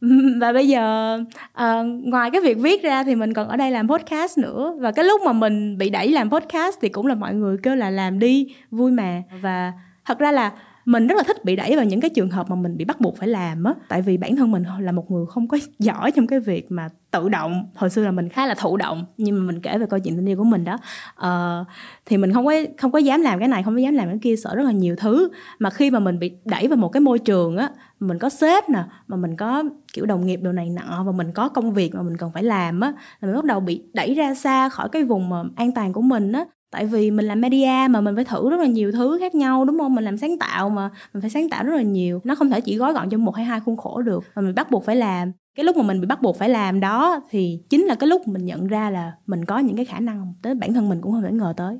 và 0.40 0.52
bây 0.52 0.68
giờ 0.68 1.14
uh, 1.52 1.86
ngoài 1.86 2.30
cái 2.30 2.40
việc 2.40 2.58
viết 2.58 2.82
ra 2.82 3.04
thì 3.04 3.14
mình 3.14 3.34
còn 3.34 3.48
ở 3.48 3.56
đây 3.56 3.70
làm 3.70 3.88
podcast 3.88 4.38
nữa. 4.38 4.74
Và 4.78 4.92
cái 4.92 5.04
lúc 5.04 5.20
mà 5.24 5.32
mình 5.32 5.78
bị 5.78 5.90
đẩy 5.90 6.08
làm 6.08 6.30
podcast 6.30 6.78
thì 6.80 6.88
cũng 6.88 7.06
là 7.06 7.14
mọi 7.14 7.34
người 7.34 7.56
kêu 7.62 7.74
là 7.74 7.90
làm 7.90 8.18
đi 8.18 8.54
vui 8.70 8.90
mà. 8.90 9.22
Và 9.40 9.72
thật 10.04 10.18
ra 10.18 10.32
là 10.32 10.52
mình 10.86 11.06
rất 11.06 11.14
là 11.16 11.22
thích 11.22 11.44
bị 11.44 11.56
đẩy 11.56 11.76
vào 11.76 11.84
những 11.84 12.00
cái 12.00 12.10
trường 12.10 12.30
hợp 12.30 12.50
mà 12.50 12.56
mình 12.56 12.76
bị 12.76 12.84
bắt 12.84 13.00
buộc 13.00 13.16
phải 13.16 13.28
làm 13.28 13.64
á. 13.64 13.74
Tại 13.88 14.02
vì 14.02 14.16
bản 14.16 14.36
thân 14.36 14.50
mình 14.50 14.64
là 14.80 14.92
một 14.92 15.10
người 15.10 15.26
không 15.26 15.48
có 15.48 15.58
giỏi 15.78 16.10
trong 16.10 16.26
cái 16.26 16.40
việc 16.40 16.72
mà 16.72 16.88
tự 17.10 17.28
động. 17.28 17.66
Hồi 17.74 17.90
xưa 17.90 18.04
là 18.04 18.10
mình 18.10 18.28
khá 18.28 18.46
là 18.46 18.54
thụ 18.54 18.76
động 18.76 19.04
nhưng 19.16 19.36
mà 19.38 19.52
mình 19.52 19.60
kể 19.60 19.78
về 19.78 19.86
câu 19.90 20.00
chuyện 20.00 20.16
tình 20.16 20.28
yêu 20.28 20.36
của 20.36 20.44
mình 20.44 20.64
đó. 20.64 20.78
Uh, 21.26 21.66
thì 22.06 22.16
mình 22.16 22.32
không 22.32 22.46
có 22.46 22.52
không 22.78 22.92
có 22.92 22.98
dám 22.98 23.20
làm 23.20 23.38
cái 23.38 23.48
này 23.48 23.62
không 23.62 23.74
có 23.74 23.78
dám 23.78 23.94
làm 23.94 24.08
cái 24.08 24.18
kia 24.22 24.36
sợ 24.36 24.54
rất 24.54 24.62
là 24.62 24.72
nhiều 24.72 24.96
thứ. 24.96 25.28
Mà 25.58 25.70
khi 25.70 25.90
mà 25.90 25.98
mình 25.98 26.18
bị 26.18 26.32
đẩy 26.44 26.68
vào 26.68 26.76
một 26.76 26.88
cái 26.88 27.00
môi 27.00 27.18
trường 27.18 27.56
á 27.56 27.70
mình 28.00 28.18
có 28.18 28.28
sếp 28.28 28.68
nè 28.68 28.84
mà 29.06 29.16
mình 29.16 29.36
có 29.36 29.64
kiểu 29.92 30.06
đồng 30.06 30.26
nghiệp 30.26 30.40
đồ 30.42 30.52
này 30.52 30.70
nọ 30.70 31.04
và 31.04 31.12
mình 31.12 31.32
có 31.32 31.48
công 31.48 31.72
việc 31.72 31.94
mà 31.94 32.02
mình 32.02 32.16
cần 32.16 32.30
phải 32.32 32.42
làm 32.42 32.80
á 32.80 32.92
là 33.20 33.26
mình 33.26 33.34
bắt 33.34 33.44
đầu 33.44 33.60
bị 33.60 33.82
đẩy 33.94 34.14
ra 34.14 34.34
xa 34.34 34.68
khỏi 34.68 34.88
cái 34.88 35.04
vùng 35.04 35.28
mà 35.28 35.42
an 35.56 35.72
toàn 35.72 35.92
của 35.92 36.02
mình 36.02 36.32
á 36.32 36.44
tại 36.70 36.86
vì 36.86 37.10
mình 37.10 37.26
làm 37.26 37.40
media 37.40 37.88
mà 37.90 38.00
mình 38.00 38.14
phải 38.14 38.24
thử 38.24 38.50
rất 38.50 38.60
là 38.60 38.66
nhiều 38.66 38.92
thứ 38.92 39.18
khác 39.20 39.34
nhau 39.34 39.64
đúng 39.64 39.78
không? 39.78 39.94
Mình 39.94 40.04
làm 40.04 40.16
sáng 40.16 40.38
tạo 40.38 40.70
mà 40.70 40.90
mình 41.14 41.20
phải 41.20 41.30
sáng 41.30 41.48
tạo 41.48 41.64
rất 41.64 41.74
là 41.76 41.82
nhiều. 41.82 42.20
Nó 42.24 42.34
không 42.34 42.50
thể 42.50 42.60
chỉ 42.60 42.76
gói 42.76 42.92
gọn 42.92 43.10
trong 43.10 43.24
một 43.24 43.36
hay 43.36 43.44
hai 43.44 43.60
khuôn 43.60 43.76
khổ 43.76 44.02
được 44.02 44.24
mà 44.36 44.42
mình 44.42 44.54
bắt 44.54 44.70
buộc 44.70 44.84
phải 44.84 44.96
làm. 44.96 45.32
Cái 45.56 45.64
lúc 45.64 45.76
mà 45.76 45.82
mình 45.82 46.00
bị 46.00 46.06
bắt 46.06 46.22
buộc 46.22 46.38
phải 46.38 46.48
làm 46.48 46.80
đó 46.80 47.20
thì 47.30 47.60
chính 47.68 47.82
là 47.82 47.94
cái 47.94 48.08
lúc 48.08 48.28
mình 48.28 48.44
nhận 48.44 48.66
ra 48.66 48.90
là 48.90 49.12
mình 49.26 49.44
có 49.44 49.58
những 49.58 49.76
cái 49.76 49.84
khả 49.84 50.00
năng 50.00 50.34
tới 50.42 50.54
bản 50.54 50.74
thân 50.74 50.88
mình 50.88 51.00
cũng 51.00 51.12
không 51.12 51.22
thể 51.22 51.32
ngờ 51.32 51.54
tới. 51.56 51.78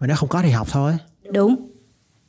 Mà 0.00 0.06
nếu 0.06 0.16
không 0.16 0.28
có 0.28 0.42
thì 0.42 0.50
học 0.50 0.66
thôi. 0.70 0.92
Đúng. 1.32 1.56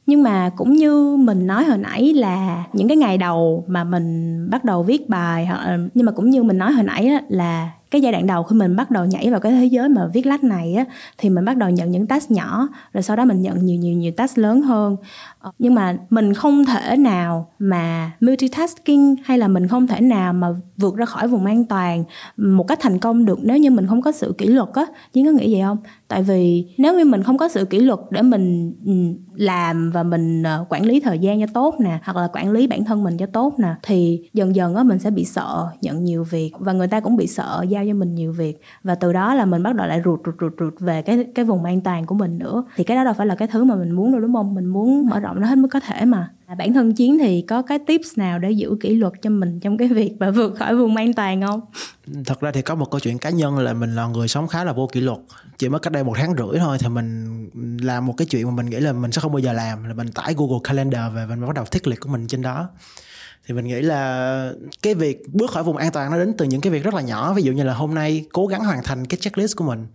Nhưng 0.05 0.23
mà 0.23 0.49
cũng 0.57 0.73
như 0.73 1.15
mình 1.15 1.47
nói 1.47 1.63
hồi 1.63 1.77
nãy 1.77 2.13
là 2.13 2.63
những 2.73 2.88
cái 2.88 2.97
ngày 2.97 3.17
đầu 3.17 3.65
mà 3.67 3.83
mình 3.83 4.47
bắt 4.49 4.63
đầu 4.63 4.83
viết 4.83 5.09
bài 5.09 5.49
nhưng 5.93 6.05
mà 6.05 6.12
cũng 6.12 6.29
như 6.29 6.43
mình 6.43 6.57
nói 6.57 6.71
hồi 6.71 6.83
nãy 6.83 7.12
là 7.29 7.71
cái 7.91 8.02
giai 8.02 8.12
đoạn 8.12 8.28
đầu 8.28 8.43
khi 8.43 8.56
mình 8.56 8.75
bắt 8.75 8.91
đầu 8.91 9.06
nhảy 9.06 9.30
vào 9.30 9.39
cái 9.39 9.52
thế 9.52 9.65
giới 9.65 9.89
mà 9.89 10.08
viết 10.13 10.25
lách 10.25 10.43
này 10.43 10.73
á, 10.73 10.86
thì 11.17 11.30
mình 11.30 11.45
bắt 11.45 11.58
đầu 11.58 11.69
nhận 11.69 11.91
những 11.91 12.08
task 12.08 12.32
nhỏ, 12.32 12.67
rồi 12.93 13.04
sau 13.04 13.15
đó 13.15 13.25
mình 13.25 13.41
nhận 13.41 13.65
nhiều 13.65 13.80
nhiều 13.80 13.93
nhiều 13.93 14.12
task 14.17 14.38
lớn 14.38 14.62
hơn. 14.62 14.95
Ờ, 15.39 15.52
nhưng 15.60 15.75
mà 15.75 15.97
mình 16.10 16.34
không 16.34 16.65
thể 16.65 16.97
nào 16.97 17.52
mà 17.60 18.12
multitasking 18.21 19.15
hay 19.23 19.38
là 19.38 19.47
mình 19.47 19.67
không 19.67 19.88
thể 19.88 20.02
nào 20.02 20.34
mà 20.34 20.47
vượt 20.78 20.95
ra 20.95 21.06
khỏi 21.06 21.28
vùng 21.28 21.45
an 21.45 21.65
toàn 21.65 22.04
một 22.38 22.63
cách 22.63 22.80
thành 22.82 22.99
công 22.99 23.25
được 23.25 23.39
nếu 23.43 23.58
như 23.58 23.71
mình 23.71 23.88
không 23.88 24.02
có 24.02 24.12
sự 24.12 24.36
kỷ 24.38 24.45
luật 24.45 24.69
á. 24.73 24.86
Chứ 25.13 25.21
có 25.25 25.32
nghĩ 25.32 25.54
vậy 25.54 25.62
không? 25.62 25.78
Tại 26.08 26.23
vì 26.23 26.65
nếu 26.78 26.97
như 26.97 27.06
mình 27.06 27.23
không 27.23 27.38
có 27.38 27.49
sự 27.49 27.65
kỷ 27.65 27.80
luật 27.80 27.99
để 28.12 28.21
mình 28.21 28.73
ừ, 28.86 28.91
làm 29.36 29.91
và 29.91 30.04
mình 30.04 30.43
ờ, 30.43 30.65
quản 30.69 30.86
lý 30.86 30.99
thời 30.99 31.19
gian 31.19 31.39
cho 31.39 31.45
tốt 31.54 31.75
nè, 31.80 31.99
hoặc 32.04 32.17
là 32.17 32.28
quản 32.34 32.52
lý 32.52 32.67
bản 32.67 32.86
thân 32.86 33.04
mình 33.04 33.17
cho 33.17 33.25
tốt 33.25 33.54
nè, 33.60 33.75
thì 33.84 34.30
dần 34.34 34.56
dần 34.56 34.75
á 34.75 34.84
mình 34.84 34.99
sẽ 34.99 35.12
bị 35.12 35.25
sợ 35.25 35.67
nhận 35.82 36.04
nhiều 36.04 36.23
việc 36.23 36.52
và 36.60 36.73
người 36.73 36.88
ta 36.88 36.99
cũng 36.99 37.15
bị 37.15 37.28
sợ 37.28 37.65
giao 37.69 37.78
cho 37.87 37.93
mình 37.93 38.15
nhiều 38.15 38.31
việc 38.31 38.61
và 38.83 38.95
từ 38.95 39.13
đó 39.13 39.33
là 39.33 39.45
mình 39.45 39.63
bắt 39.63 39.75
đầu 39.75 39.87
lại 39.87 40.01
rụt 40.05 40.19
rụt 40.25 40.35
rụt 40.41 40.53
rụt 40.59 40.73
về 40.79 41.01
cái 41.01 41.25
cái 41.35 41.45
vùng 41.45 41.63
an 41.63 41.81
toàn 41.81 42.05
của 42.05 42.15
mình 42.15 42.37
nữa. 42.37 42.63
Thì 42.75 42.83
cái 42.83 42.97
đó 42.97 43.03
đâu 43.03 43.13
phải 43.13 43.27
là 43.27 43.35
cái 43.35 43.47
thứ 43.47 43.63
mà 43.63 43.75
mình 43.75 43.91
muốn 43.91 44.11
đâu, 44.11 44.21
đúng 44.21 44.33
không? 44.33 44.55
Mình 44.55 44.65
muốn 44.65 45.07
mở 45.09 45.19
rộng 45.19 45.41
nó 45.41 45.47
hết 45.47 45.57
mức 45.57 45.67
có 45.71 45.79
thể 45.79 46.05
mà. 46.05 46.31
À, 46.45 46.55
bản 46.55 46.73
thân 46.73 46.93
chiến 46.93 47.17
thì 47.19 47.41
có 47.41 47.61
cái 47.61 47.79
tips 47.79 48.17
nào 48.17 48.39
để 48.39 48.51
giữ 48.51 48.77
kỷ 48.81 48.95
luật 48.95 49.13
cho 49.21 49.29
mình 49.29 49.59
trong 49.59 49.77
cái 49.77 49.87
việc 49.87 50.15
và 50.19 50.31
vượt 50.31 50.55
khỏi 50.55 50.75
vùng 50.75 50.95
an 50.95 51.13
toàn 51.13 51.41
không? 51.41 51.61
Thật 52.25 52.39
ra 52.39 52.51
thì 52.51 52.61
có 52.61 52.75
một 52.75 52.91
câu 52.91 52.99
chuyện 52.99 53.17
cá 53.17 53.29
nhân 53.29 53.57
là 53.57 53.73
mình 53.73 53.95
là 53.95 54.07
người 54.07 54.27
sống 54.27 54.47
khá 54.47 54.63
là 54.63 54.73
vô 54.73 54.87
kỷ 54.91 55.01
luật. 55.01 55.19
Chỉ 55.57 55.69
mới 55.69 55.79
cách 55.79 55.93
đây 55.93 56.03
một 56.03 56.13
tháng 56.17 56.35
rưỡi 56.37 56.59
thôi 56.59 56.77
thì 56.79 56.89
mình 56.89 57.49
làm 57.81 58.05
một 58.05 58.13
cái 58.17 58.25
chuyện 58.25 58.45
mà 58.45 58.51
mình 58.51 58.65
nghĩ 58.65 58.79
là 58.79 58.93
mình 58.93 59.11
sẽ 59.11 59.21
không 59.21 59.31
bao 59.31 59.39
giờ 59.39 59.53
làm, 59.53 59.83
là 59.83 59.93
mình 59.93 60.07
tải 60.07 60.33
Google 60.37 60.59
Calendar 60.63 61.13
về 61.13 61.25
và 61.25 61.35
mình 61.35 61.47
bắt 61.47 61.55
đầu 61.55 61.65
thiết 61.65 61.87
liệt 61.87 61.99
của 61.99 62.09
mình 62.09 62.27
trên 62.27 62.41
đó 62.41 62.69
thì 63.49 63.55
mình 63.55 63.67
nghĩ 63.67 63.81
là 63.81 64.53
cái 64.81 64.95
việc 64.95 65.23
bước 65.33 65.51
khỏi 65.51 65.63
vùng 65.63 65.77
an 65.77 65.91
toàn 65.91 66.12
nó 66.12 66.17
đến 66.17 66.33
từ 66.38 66.45
những 66.45 66.62
cái 66.62 66.71
việc 66.71 66.83
rất 66.83 66.93
là 66.93 67.01
nhỏ. 67.01 67.33
Ví 67.33 67.43
dụ 67.43 67.51
như 67.51 67.63
là 67.63 67.73
hôm 67.73 67.95
nay 67.95 68.25
cố 68.33 68.47
gắng 68.47 68.63
hoàn 68.63 68.83
thành 68.83 69.05
cái 69.05 69.17
checklist 69.21 69.55
của 69.55 69.63
mình, 69.63 69.88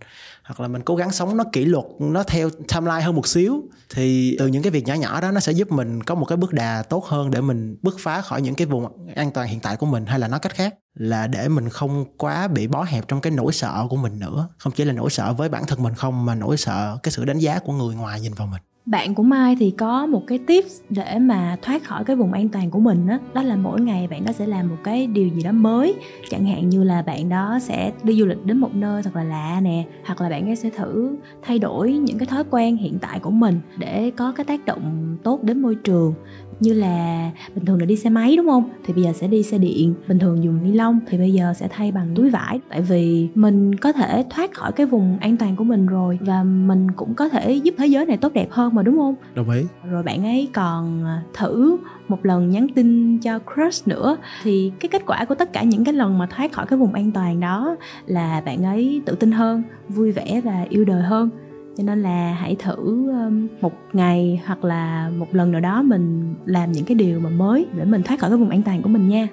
hoặc 0.43 0.59
là 0.59 0.67
mình 0.67 0.81
cố 0.81 0.95
gắng 0.95 1.11
sống 1.11 1.37
nó 1.37 1.43
kỷ 1.51 1.65
luật, 1.65 1.85
nó 1.99 2.23
theo 2.23 2.49
timeline 2.49 3.01
hơn 3.01 3.15
một 3.15 3.27
xíu, 3.27 3.63
thì 3.89 4.35
từ 4.39 4.47
những 4.47 4.63
cái 4.63 4.71
việc 4.71 4.87
nhỏ 4.87 4.93
nhỏ 4.93 5.21
đó 5.21 5.31
nó 5.31 5.39
sẽ 5.39 5.51
giúp 5.51 5.71
mình 5.71 6.03
có 6.03 6.15
một 6.15 6.25
cái 6.25 6.37
bước 6.37 6.53
đà 6.53 6.83
tốt 6.89 7.05
hơn 7.05 7.31
để 7.31 7.41
mình 7.41 7.77
bứt 7.81 7.95
phá 7.99 8.21
khỏi 8.21 8.41
những 8.41 8.55
cái 8.55 8.67
vùng 8.67 9.13
an 9.15 9.31
toàn 9.31 9.47
hiện 9.47 9.59
tại 9.59 9.75
của 9.77 9.85
mình, 9.85 10.05
hay 10.05 10.19
là 10.19 10.27
nói 10.27 10.39
cách 10.39 10.55
khác, 10.55 10.75
là 10.95 11.27
để 11.27 11.49
mình 11.49 11.69
không 11.69 12.05
quá 12.17 12.47
bị 12.47 12.67
bó 12.67 12.83
hẹp 12.83 13.07
trong 13.07 13.21
cái 13.21 13.31
nỗi 13.31 13.53
sợ 13.53 13.87
của 13.89 13.97
mình 13.97 14.19
nữa. 14.19 14.47
Không 14.57 14.73
chỉ 14.75 14.85
là 14.85 14.93
nỗi 14.93 15.09
sợ 15.09 15.33
với 15.33 15.49
bản 15.49 15.65
thân 15.67 15.83
mình 15.83 15.93
không, 15.93 16.25
mà 16.25 16.35
nỗi 16.35 16.57
sợ 16.57 16.97
cái 17.03 17.11
sự 17.11 17.25
đánh 17.25 17.39
giá 17.39 17.59
của 17.59 17.73
người 17.73 17.95
ngoài 17.95 18.21
nhìn 18.21 18.33
vào 18.33 18.47
mình 18.47 18.61
bạn 18.85 19.15
của 19.15 19.23
Mai 19.23 19.55
thì 19.59 19.71
có 19.71 20.05
một 20.05 20.27
cái 20.27 20.37
tips 20.37 20.81
để 20.89 21.19
mà 21.19 21.57
thoát 21.61 21.83
khỏi 21.83 22.03
cái 22.03 22.15
vùng 22.15 22.33
an 22.33 22.49
toàn 22.49 22.71
của 22.71 22.79
mình 22.79 23.07
đó, 23.07 23.17
đó 23.33 23.41
là 23.41 23.55
mỗi 23.55 23.81
ngày 23.81 24.07
bạn 24.07 24.25
đó 24.25 24.31
sẽ 24.31 24.47
làm 24.47 24.69
một 24.69 24.75
cái 24.83 25.07
điều 25.07 25.27
gì 25.27 25.43
đó 25.43 25.51
mới. 25.51 25.95
Chẳng 26.29 26.45
hạn 26.45 26.69
như 26.69 26.83
là 26.83 27.01
bạn 27.01 27.29
đó 27.29 27.59
sẽ 27.61 27.91
đi 28.03 28.19
du 28.19 28.25
lịch 28.25 28.45
đến 28.45 28.57
một 28.57 28.75
nơi 28.75 29.03
thật 29.03 29.15
là 29.15 29.23
lạ 29.23 29.59
nè 29.63 29.83
hoặc 30.05 30.21
là 30.21 30.29
bạn 30.29 30.49
ấy 30.49 30.55
sẽ 30.55 30.69
thử 30.69 31.15
thay 31.41 31.59
đổi 31.59 31.93
những 31.93 32.17
cái 32.17 32.25
thói 32.25 32.43
quen 32.49 32.77
hiện 32.77 32.97
tại 33.01 33.19
của 33.19 33.31
mình 33.31 33.59
để 33.77 34.11
có 34.17 34.31
cái 34.31 34.45
tác 34.45 34.65
động 34.65 35.17
tốt 35.23 35.43
đến 35.43 35.61
môi 35.61 35.75
trường 35.75 36.13
như 36.59 36.73
là 36.73 37.31
bình 37.55 37.65
thường 37.65 37.79
là 37.79 37.85
đi 37.85 37.95
xe 37.95 38.09
máy 38.09 38.35
đúng 38.37 38.47
không? 38.47 38.69
Thì 38.85 38.93
bây 38.93 39.03
giờ 39.03 39.13
sẽ 39.13 39.27
đi 39.27 39.43
xe 39.43 39.57
điện 39.57 39.93
bình 40.07 40.19
thường 40.19 40.43
dùng 40.43 40.63
ni 40.63 40.71
lông 40.71 40.99
thì 41.07 41.17
bây 41.17 41.33
giờ 41.33 41.53
sẽ 41.53 41.67
thay 41.71 41.91
bằng 41.91 42.07
túi 42.15 42.29
vải. 42.29 42.59
Tại 42.69 42.81
vì 42.81 43.29
mình 43.35 43.75
có 43.75 43.91
thể 43.91 44.25
thoát 44.29 44.53
khỏi 44.53 44.71
cái 44.71 44.85
vùng 44.85 45.17
an 45.21 45.37
toàn 45.37 45.55
của 45.55 45.63
mình 45.63 45.85
rồi 45.85 46.19
và 46.21 46.43
mình 46.43 46.91
cũng 46.91 47.13
có 47.13 47.29
thể 47.29 47.53
giúp 47.53 47.75
thế 47.77 47.87
giới 47.87 48.05
này 48.05 48.17
tốt 48.17 48.33
đẹp 48.33 48.47
hơn 48.51 48.75
mà 48.75 48.83
đúng 48.83 48.97
không? 48.97 49.15
Đồng 49.35 49.49
ý. 49.49 49.61
Rồi 49.89 50.03
bạn 50.03 50.25
ấy 50.25 50.49
còn 50.53 51.03
à, 51.05 51.21
thử 51.33 51.77
một 52.07 52.25
lần 52.25 52.49
nhắn 52.49 52.67
tin 52.75 53.17
cho 53.17 53.39
crush 53.39 53.87
nữa. 53.87 54.17
Thì 54.43 54.71
cái 54.79 54.89
kết 54.89 55.01
quả 55.05 55.25
của 55.25 55.35
tất 55.35 55.53
cả 55.53 55.63
những 55.63 55.83
cái 55.83 55.93
lần 55.93 56.17
mà 56.17 56.27
thoát 56.29 56.51
khỏi 56.51 56.65
cái 56.65 56.79
vùng 56.79 56.93
an 56.93 57.11
toàn 57.11 57.39
đó 57.39 57.75
là 58.05 58.41
bạn 58.45 58.63
ấy 58.63 59.01
tự 59.05 59.15
tin 59.15 59.31
hơn 59.31 59.63
vui 59.89 60.11
vẻ 60.11 60.41
và 60.45 60.65
yêu 60.69 60.85
đời 60.85 61.01
hơn 61.01 61.29
cho 61.77 61.83
nên 61.83 62.01
là 62.01 62.33
hãy 62.33 62.55
thử 62.59 63.11
một 63.61 63.73
ngày 63.93 64.41
hoặc 64.45 64.63
là 64.63 65.09
một 65.17 65.35
lần 65.35 65.51
nào 65.51 65.61
đó 65.61 65.81
mình 65.81 66.33
làm 66.45 66.71
những 66.71 66.85
cái 66.85 66.95
điều 66.95 67.19
mà 67.19 67.29
mới 67.29 67.65
để 67.77 67.85
mình 67.85 68.03
thoát 68.03 68.19
khỏi 68.19 68.29
cái 68.29 68.37
vùng 68.37 68.49
an 68.49 68.61
toàn 68.61 68.81
của 68.81 68.89
mình 68.89 69.09
nha 69.09 69.27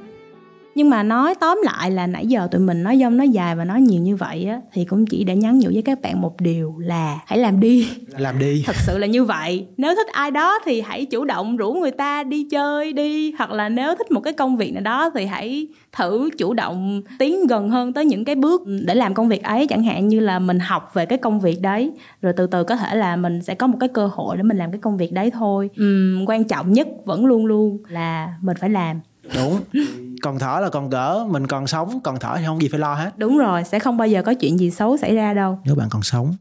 nhưng 0.74 0.90
mà 0.90 1.02
nói 1.02 1.34
tóm 1.40 1.60
lại 1.64 1.90
là 1.90 2.06
nãy 2.06 2.26
giờ 2.26 2.48
tụi 2.50 2.60
mình 2.60 2.82
nói 2.82 2.98
dông 2.98 3.16
nói 3.16 3.28
dài 3.28 3.56
và 3.56 3.64
nói 3.64 3.80
nhiều 3.80 4.02
như 4.02 4.16
vậy 4.16 4.44
á 4.44 4.60
thì 4.72 4.84
cũng 4.84 5.06
chỉ 5.06 5.24
để 5.24 5.36
nhắn 5.36 5.58
nhủ 5.58 5.70
với 5.72 5.82
các 5.82 6.00
bạn 6.02 6.20
một 6.20 6.40
điều 6.40 6.74
là 6.78 7.18
hãy 7.26 7.38
làm 7.38 7.60
đi. 7.60 7.88
Làm 8.18 8.38
đi. 8.38 8.62
Thật 8.66 8.76
sự 8.76 8.98
là 8.98 9.06
như 9.06 9.24
vậy. 9.24 9.66
Nếu 9.76 9.94
thích 9.94 10.06
ai 10.12 10.30
đó 10.30 10.58
thì 10.64 10.80
hãy 10.80 11.04
chủ 11.04 11.24
động 11.24 11.56
rủ 11.56 11.72
người 11.74 11.90
ta 11.90 12.24
đi 12.24 12.46
chơi 12.50 12.92
đi. 12.92 13.32
Hoặc 13.32 13.50
là 13.50 13.68
nếu 13.68 13.94
thích 13.94 14.10
một 14.10 14.20
cái 14.20 14.32
công 14.32 14.56
việc 14.56 14.72
nào 14.72 14.82
đó 14.82 15.10
thì 15.14 15.26
hãy 15.26 15.66
thử 15.92 16.30
chủ 16.38 16.54
động 16.54 17.02
tiến 17.18 17.46
gần 17.46 17.70
hơn 17.70 17.92
tới 17.92 18.04
những 18.04 18.24
cái 18.24 18.34
bước 18.34 18.62
để 18.86 18.94
làm 18.94 19.14
công 19.14 19.28
việc 19.28 19.42
ấy. 19.42 19.66
Chẳng 19.66 19.84
hạn 19.84 20.08
như 20.08 20.20
là 20.20 20.38
mình 20.38 20.58
học 20.58 20.90
về 20.94 21.06
cái 21.06 21.18
công 21.18 21.40
việc 21.40 21.60
đấy 21.60 21.92
rồi 22.22 22.32
từ 22.36 22.46
từ 22.46 22.64
có 22.64 22.76
thể 22.76 22.94
là 22.94 23.16
mình 23.16 23.42
sẽ 23.42 23.54
có 23.54 23.66
một 23.66 23.76
cái 23.80 23.88
cơ 23.88 24.10
hội 24.12 24.36
để 24.36 24.42
mình 24.42 24.56
làm 24.56 24.70
cái 24.72 24.80
công 24.80 24.96
việc 24.96 25.12
đấy 25.12 25.30
thôi. 25.30 25.70
Uhm, 25.82 26.24
quan 26.26 26.44
trọng 26.44 26.72
nhất 26.72 26.88
vẫn 27.04 27.26
luôn 27.26 27.46
luôn 27.46 27.78
là 27.88 28.34
mình 28.40 28.56
phải 28.60 28.70
làm. 28.70 29.00
Đúng 29.34 29.60
còn 30.22 30.38
thở 30.38 30.60
là 30.62 30.68
còn 30.68 30.90
gỡ 30.90 31.26
mình 31.30 31.46
còn 31.46 31.66
sống 31.66 32.00
còn 32.04 32.18
thở 32.18 32.34
thì 32.38 32.44
không 32.46 32.62
gì 32.62 32.68
phải 32.68 32.80
lo 32.80 32.94
hết 32.94 33.18
đúng 33.18 33.38
rồi 33.38 33.64
sẽ 33.64 33.78
không 33.78 33.96
bao 33.96 34.08
giờ 34.08 34.22
có 34.22 34.34
chuyện 34.34 34.58
gì 34.58 34.70
xấu 34.70 34.96
xảy 34.96 35.14
ra 35.14 35.34
đâu 35.34 35.58
nếu 35.64 35.74
bạn 35.74 35.88
còn 35.90 36.02
sống 36.02 36.32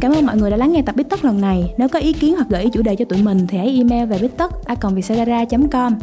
Cảm 0.00 0.12
ơn 0.12 0.26
mọi 0.26 0.36
người 0.36 0.50
đã 0.50 0.56
lắng 0.56 0.72
nghe 0.72 0.82
tập 0.82 0.96
Bít 0.96 1.06
Tất 1.10 1.24
lần 1.24 1.40
này. 1.40 1.74
Nếu 1.78 1.88
có 1.88 1.98
ý 1.98 2.12
kiến 2.12 2.34
hoặc 2.34 2.48
gợi 2.48 2.62
ý 2.62 2.70
chủ 2.72 2.82
đề 2.82 2.96
cho 2.96 3.04
tụi 3.04 3.22
mình 3.22 3.46
thì 3.46 3.58
hãy 3.58 3.76
email 3.76 4.06
về 4.06 4.18
bít 4.18 4.30
tất 4.36 4.52
com 4.80 5.00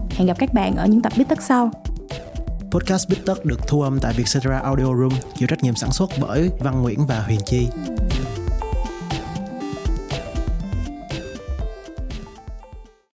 Hẹn 0.10 0.28
gặp 0.28 0.38
các 0.40 0.54
bạn 0.54 0.76
ở 0.76 0.86
những 0.88 1.02
tập 1.02 1.14
Bít 1.18 1.28
Tất 1.28 1.42
sau. 1.42 1.72
Podcast 2.72 3.10
Bít 3.10 3.20
Tất 3.26 3.46
được 3.46 3.68
thu 3.68 3.82
âm 3.82 4.00
tại 4.00 4.14
Vietcetera 4.18 4.60
Audio 4.60 4.86
Room, 4.86 5.12
chịu 5.38 5.48
trách 5.48 5.64
nhiệm 5.64 5.76
sản 5.76 5.92
xuất 5.92 6.10
bởi 6.22 6.50
Văn 6.60 6.82
Nguyễn 6.82 7.08
và 7.08 7.20
Huyền 7.20 7.40
Chi. 7.46 7.68